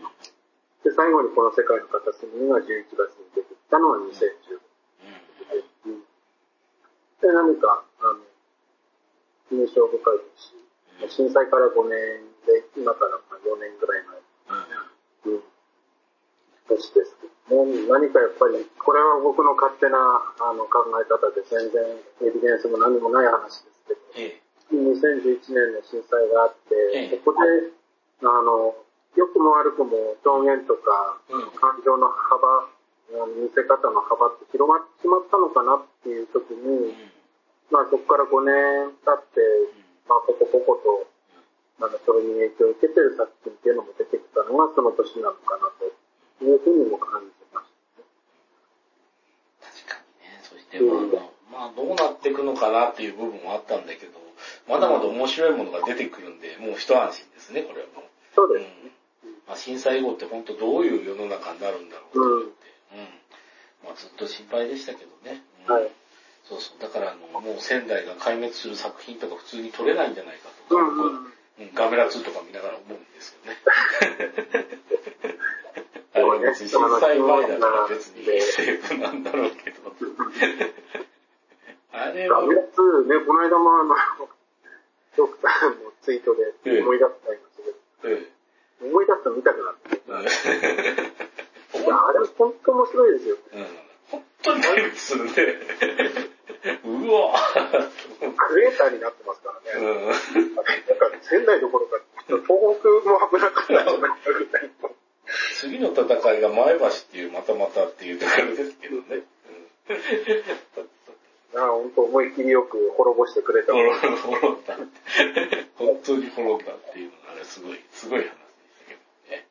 [0.82, 2.64] で、最後にこの世界の片隅にが11
[2.96, 6.00] 月に出てきたのは2016うん。
[6.00, 6.02] 年。
[7.20, 8.18] で、何か、あの、
[9.52, 10.24] 印象深いで
[11.06, 15.42] すし、震災から5年で、今からまあ4年ぐらい前、うん、
[16.68, 19.98] 年ですけども、何かやっぱり、これは僕の勝手な
[20.40, 21.84] あの考え方で全然
[22.26, 23.75] エビデンスも何もない話です
[24.96, 27.72] 2011年の震災があって、ええそこで、
[28.24, 28.74] あの、
[29.16, 31.50] 良くも悪くも表現とか、うん。
[31.56, 32.68] 感情の幅、
[33.32, 37.12] 見せ方の幅って広まってしまったのかなっていう時に、うん。
[37.70, 39.40] まあそこから5年経って、
[40.08, 41.08] まあポコポコと、
[41.80, 45.84] あの、それに影響を受けてる作品っていうのも出てきたのがその年なのかなと
[46.44, 47.72] いうふうにも感じまし
[49.60, 50.40] 確かにね。
[50.44, 54.15] そして、まあ、まあ、どうなっていくのかなっていう部分もあったんだけど、
[54.68, 58.04] まだまだ面白いものが出てくるんで、もう一安心ですね、これはもう。
[58.30, 58.36] た。
[58.36, 58.90] そううんですね。
[59.46, 62.52] まあ、震災後って本当どういう世の中になるんだろうと思って、
[62.92, 62.98] うん。
[63.84, 65.42] まあ、ずっと心配でしたけどね。
[65.68, 65.90] うんはい。
[66.48, 66.80] そうそう。
[66.80, 71.16] だから、あの、もう仙台が壊滅する作品とか普通に撮れないんじゃないかとか、うんうん。
[71.16, 71.32] うん
[71.74, 73.58] ガメラ2とか見ながら思うんですけどね。
[76.12, 79.80] あれ別に震災前だから別にセーフなんだろうけど。
[81.92, 82.66] あれはガ、メラ2
[83.08, 83.96] ね、この間もあの、
[85.16, 87.62] ドクターのツイートで思い出したんです
[88.02, 88.28] けうんど、
[88.88, 90.00] 思い出すと見たくなって。
[90.06, 90.22] うん
[91.82, 93.36] いや、あれ本当面白いですよ。
[93.52, 93.66] うん
[94.10, 95.58] 本当に壊滅するんで、
[96.84, 97.90] うわぁ
[98.36, 99.86] クレーターになってますからね。
[99.86, 102.56] うんなんか仙台どころか、東北
[103.10, 104.90] も危なかったんじゃないかぐらいの。
[105.54, 109.22] 次の戦いが前橋っていうまたまたっていうところですけどね。
[111.56, 113.42] ああ、本当思い切りよく滅ぼして
[114.14, 114.76] 滅んだ。
[115.76, 118.36] 本当に滅んだっていうのがあれすごい、すごい話でし
[118.80, 119.00] たけど
[119.36, 119.46] ね。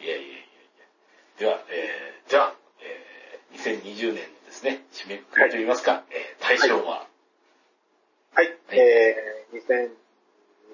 [0.00, 0.46] いやいやいやいや。
[1.38, 7.06] では、えー、じゃあ、えー、2020年のですね、締めくくりといいますか、えー、大賞は、
[8.34, 8.48] はい。
[8.70, 9.58] えー、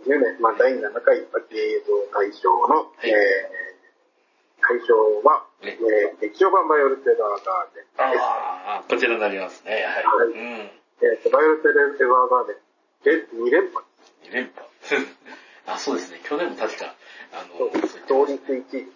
[0.07, 8.23] 2020年、まあ、第7回映像大賞の、いえー、大賞は、ねえー、劇場版ヴァイオレット・エヴァーガーデンです。
[8.23, 9.73] ああ、こちらになりますね。
[9.73, 9.83] はい。
[9.83, 10.71] はいうん。
[11.01, 11.99] えーと、ヴァイオレット・エヴァー
[12.31, 12.68] ガーデン
[13.05, 13.85] で2連覇。
[14.25, 14.67] 2連覇。
[15.67, 16.21] あ、そうですね。
[16.25, 16.95] 去年も確か、
[17.33, 17.71] あの、
[18.09, 18.87] 同率1位でし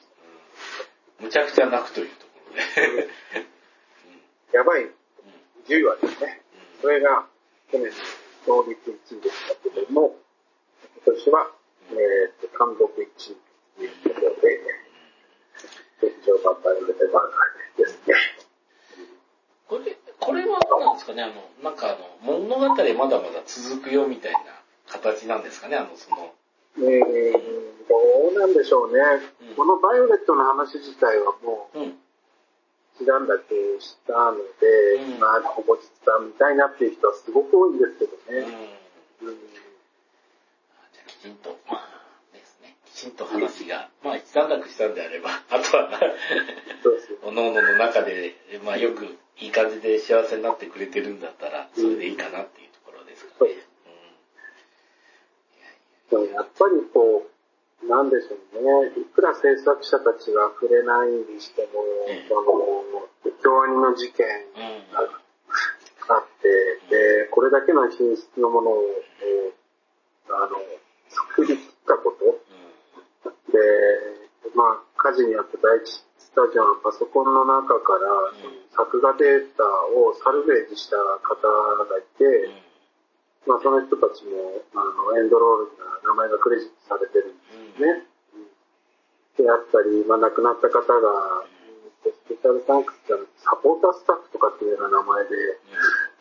[1.20, 2.56] むちゃくちゃ泣くというところ
[2.96, 3.08] で。
[4.52, 4.58] た。
[4.58, 4.94] やばいうん
[5.66, 6.42] 10話ですね。
[6.80, 7.26] それが、
[7.70, 7.92] 去年、
[8.46, 10.18] 同率1位でしたけども、
[11.04, 11.50] 今年は、
[11.90, 13.36] えーと、単独1位
[13.76, 14.60] ということで、
[16.00, 18.14] 劇場版バルテラーガーですね。
[19.68, 21.34] これ、これはなんですかね、あの、
[21.64, 24.38] なんかあの、物語まだまだ続くよみたいな
[24.86, 26.32] 形なんですかね、あの、その、
[26.78, 27.32] えー、
[27.88, 29.00] どうなんでしょうね。
[29.48, 31.98] うんこのバイオレットの話自体はもう、うん。
[32.96, 38.34] 一段だけしたので、うんまあ、ほぼ実弾みたいなっていう人はすごく多いんですけどうん。
[38.34, 38.78] ね。
[39.22, 39.34] うん
[40.94, 41.88] じゃあきちんと、まあ、
[42.32, 45.90] ですね、きちちんと話が、まあ一段落したんであれば、あとは、
[46.82, 46.98] そう。
[47.28, 48.34] おのおのの中で、
[48.64, 53.50] まあよくいい感じで幸せになってくれてるんだったら、それでいいかなっていうところですかね。
[56.34, 57.26] やっぱりこ
[57.82, 58.92] う、なんでしょうね。
[59.00, 63.08] いくら制作者たちが触れないにしても、ええあの、
[63.42, 64.26] 京アニの事件。
[66.06, 66.48] があって、
[66.90, 68.82] で、これだけの品質のものを、
[69.22, 70.56] えーあの、
[71.08, 72.24] 作り切ったこと、
[73.52, 73.58] で、
[74.54, 78.32] まあ、火事にあった第一スタジオのパソコンの中から、
[78.72, 81.36] 作画データをサルベージした方
[81.84, 82.24] がいて、
[83.44, 83.52] うん。
[83.52, 88.08] まあ、その人たちも、あの、エンドロールには名前がクレジットされてるんですね。
[89.36, 91.44] であったり、まあ、亡くなった方が、
[92.00, 95.30] スペシャルサンクスじゃなくてサポータースタッフとかっていうような名前で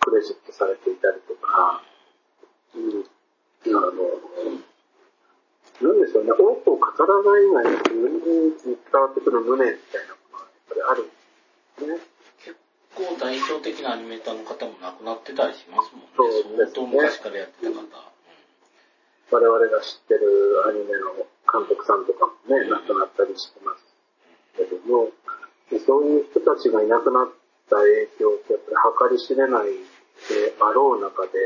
[0.04, 1.82] クレジットされていたりとか、
[2.76, 3.08] うん、
[3.76, 4.71] あの、
[5.82, 11.14] なんでしょうね、多くを語らないがゆえに伝わってくる無念みたいなものがやっぱりあるんで
[11.78, 12.00] すね。
[12.46, 12.58] 結
[12.96, 16.14] 構代表的なアニメーターの方も亡くなってたりしますもんね。
[16.16, 18.12] そうですね相当昔からやってた方。
[19.32, 21.16] 我々が知ってるアニメの
[21.50, 23.82] 監督さんとかもね、亡くなったりしてます
[24.58, 25.10] けども、
[25.72, 27.32] でそういう人たちがいなくなっ
[27.70, 28.62] た影響ってやっ
[29.00, 31.40] ぱり計り知れないであろう中で、で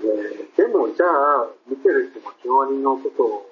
[0.00, 3.46] でもじゃあ、見てる人も京アニのことを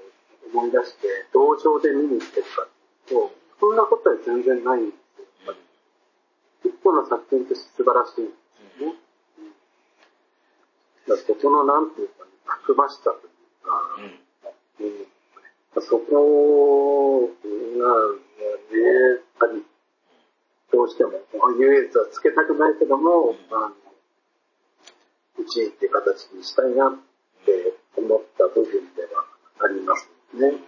[0.52, 2.69] 思い出して、同情で見に行ってるかっ
[3.06, 5.27] ていうと、そんなことは全然ないんですよ。
[5.47, 5.60] やっぱ
[6.64, 8.32] り一個の作品として素晴らしいんで
[8.77, 8.97] すよね。
[11.09, 13.73] だからそこのなんていうか、ね、たくましさというか、
[14.81, 14.86] うん。
[14.86, 14.97] うん。
[14.98, 15.06] うん
[15.81, 17.89] そこが、
[18.70, 19.64] ね、やっぱり、
[20.70, 21.12] どうしても、
[21.59, 23.81] 優越はつけたくないけども、あの、
[25.43, 26.93] 1位っていう形にしたいなっ
[27.44, 29.24] て思った部分では
[29.64, 30.51] ありますね。
[30.51, 30.59] ね、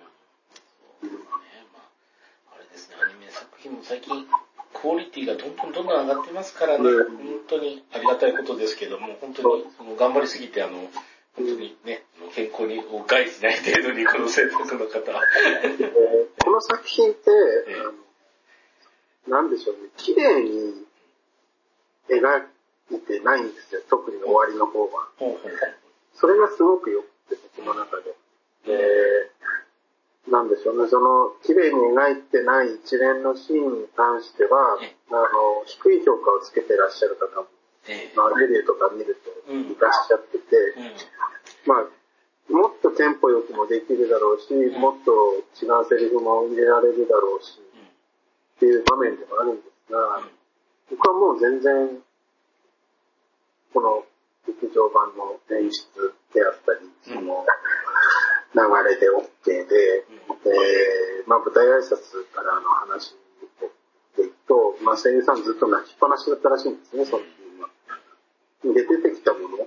[1.73, 1.81] ま
[2.53, 4.27] あ、あれですね、アニメ作品も最近、
[4.75, 7.17] クオリティがどんどんどんどん上がってますからね、うん。
[7.17, 10.91] 本当にありがたいことですけども、本当にその頑張りすぎて、あの、
[11.37, 15.13] 本当にね、健康にを害しない程度にこの制作の方。
[15.13, 15.21] は、
[15.79, 15.93] で
[16.45, 17.31] この作品って、
[17.69, 17.73] え
[19.29, 19.31] え。
[19.31, 20.85] なんでしょうね、綺麗に
[22.09, 22.47] 描
[22.91, 25.09] いてないんですよ、特に終わりの方は。
[26.15, 28.15] それがすごく良くて、僕の中で。
[28.67, 29.31] で、
[30.31, 37.49] なんでしょうね、その、綺麗に描いてない一連のシーンに関してはえ、あの、低い評価をつけてらっしゃる方も、
[37.89, 38.13] ええ。
[38.17, 39.61] まあ、レビューとか見るとうん。
[39.61, 40.93] いらっしゃってて、うん。
[41.67, 41.89] まあ、
[42.53, 45.13] もっとテンポよくもできるだろうし、もっと
[45.61, 47.61] 違うセリフも入れられるだろうし、
[48.57, 50.23] っていう場面でもあるんですが、
[50.91, 52.03] 僕はもう全然、
[53.75, 54.07] この
[54.47, 57.45] 劇場版の演出であったり、その
[58.55, 63.19] 流れで OK で、で、まあ舞台挨拶からの話
[64.17, 67.69] でいくと、まあ声優さんずっと泣きっぱなしだったらしいんですね、その時は。
[68.75, 69.67] で、出てきたもの、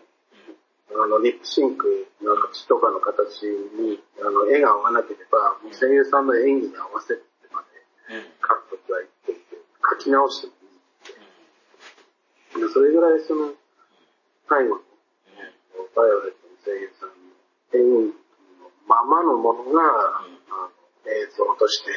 [1.03, 7.21] あの、リップシンクの口とかの形に、あの、絵が合わなければ、声優さんの演技に合わせて
[7.51, 7.61] ま
[8.07, 8.23] で、うん。
[8.39, 9.61] 各国は言っていて、
[9.91, 10.69] 書き直してもいい
[12.61, 12.67] って。
[12.67, 13.51] でそれぐらいその、
[14.47, 14.81] 最後の、
[15.95, 17.15] バイオレットの声優さんの
[17.73, 18.15] 演技
[18.63, 19.81] のままのものが、
[20.19, 20.71] あの
[21.05, 21.91] 映像として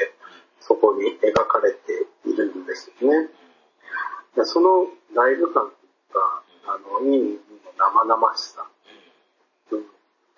[0.60, 3.28] そこに描かれているんですよね。
[4.36, 7.40] でそのライブ感というか、あの、いい
[7.78, 8.66] 生々しさ。
[9.72, 9.84] うん。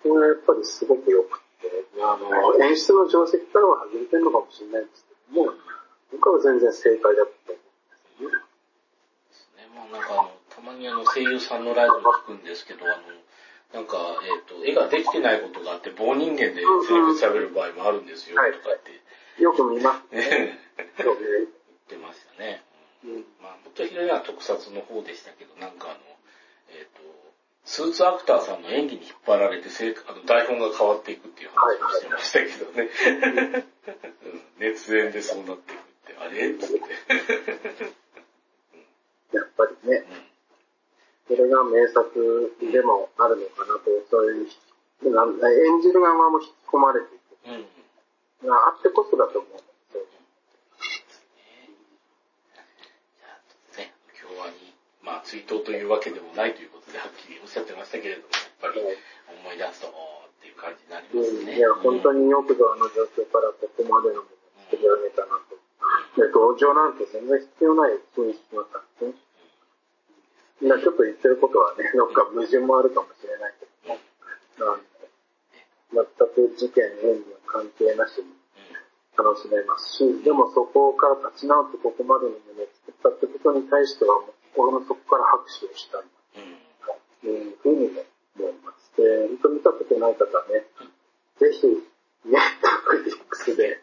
[0.01, 1.69] これがやっぱりすごく良くて、
[2.01, 5.53] あの、演出の定石からは外れてるのかもしれないんですけども、
[6.11, 7.61] 僕は全然正解だったと思
[8.21, 8.37] うんで
[9.29, 9.67] すよね。
[9.67, 10.32] ね、まあなんか
[10.73, 13.05] まにあの声優さんのライブも聞くんですけど、あの、
[13.73, 16.65] なんか、えっ、と、絵ができてないことがあって、棒人間でセリ
[17.01, 18.53] フ喋る場合もあるんですよ、はい。
[18.53, 20.59] とかって、よく見ますね。
[20.97, 21.13] 言っ
[21.87, 22.63] てましたね。
[23.03, 23.25] うん。
[23.41, 25.99] まあ、もっとひどいのは特撮の方でしたけど、なんかあの、
[26.69, 27.01] えっ、と、
[27.65, 29.69] スーツアクターさんの演技に引っ張られて
[30.07, 32.89] あの台本が変わっていくっていう話をしてましたけどね。
[34.27, 34.43] うん。
[34.59, 36.51] 熱演でそうなっていくって、あれ？
[36.51, 36.79] っつって。
[39.33, 40.05] やっぱりね、
[41.27, 44.47] それが名作でもあるのかなと、そういう、
[45.03, 47.21] 演じる側も引き込まれていく。
[48.43, 48.51] うん。
[48.51, 49.63] あってこそだと思う
[55.03, 59.91] まあ、追悼というわけでもないということで、はっきりおっしゃってましたけれども、やっぱり思い出すと、っ
[60.39, 61.59] ていう感じになりますね。
[61.59, 65.59] いや、本当によくぞあの状況からここまでのものを作り上げたなと。
[66.15, 69.11] で、同情なんて全然必要ない品質の作品。
[69.11, 69.32] みんな
[70.61, 73.99] ちょっと言ってることはね、 なんか矛盾もあるかもしれないけども。
[74.59, 74.79] あの
[75.93, 78.33] 全く事件、演技は関係なしに
[79.15, 84.21] 楽しめますし、でもそこから立ち直ってここまでのものを作ったってことに対しては、
[84.55, 86.03] 心の底から拍手をしたい
[87.21, 88.05] というふうに
[88.39, 88.97] 思います。
[88.97, 90.65] で、本当見たことない方はね、
[91.37, 91.67] ぜひ、
[92.25, 93.81] ネットフリックスで、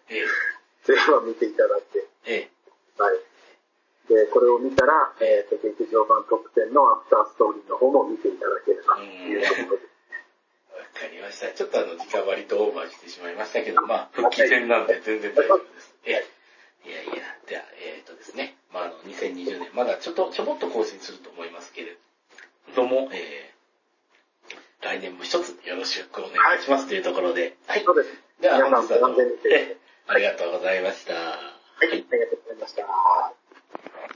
[0.85, 2.09] ぜひは見ていただいて、
[2.99, 3.30] はい。
[4.11, 9.87] で、これを見たら、えっ、ー、と、劇場版トップ10のアフターストーリーの方も見ていただければというところで。
[10.75, 11.55] わかりました。
[11.55, 15.95] ちょっとあの、時間割とオーバーしてしまいましたけど、まあ、復帰戦なんで全然大丈夫です。
[16.05, 16.27] え、
[16.91, 21.97] いやいや、では、えっ、ー、とですね、まあ、あの、2020年、まだちょっと、ちょぼっと更新すると思いますけれ
[22.75, 27.57] ども、えー、来年も一つよろしくお願いします、というところで。
[27.69, 27.85] はい。
[27.85, 28.11] そうです。
[28.41, 29.77] では、本日はどうも、え、
[30.09, 31.15] ありがとうございました。
[31.15, 31.21] は
[31.85, 33.40] い、ありがとうございました。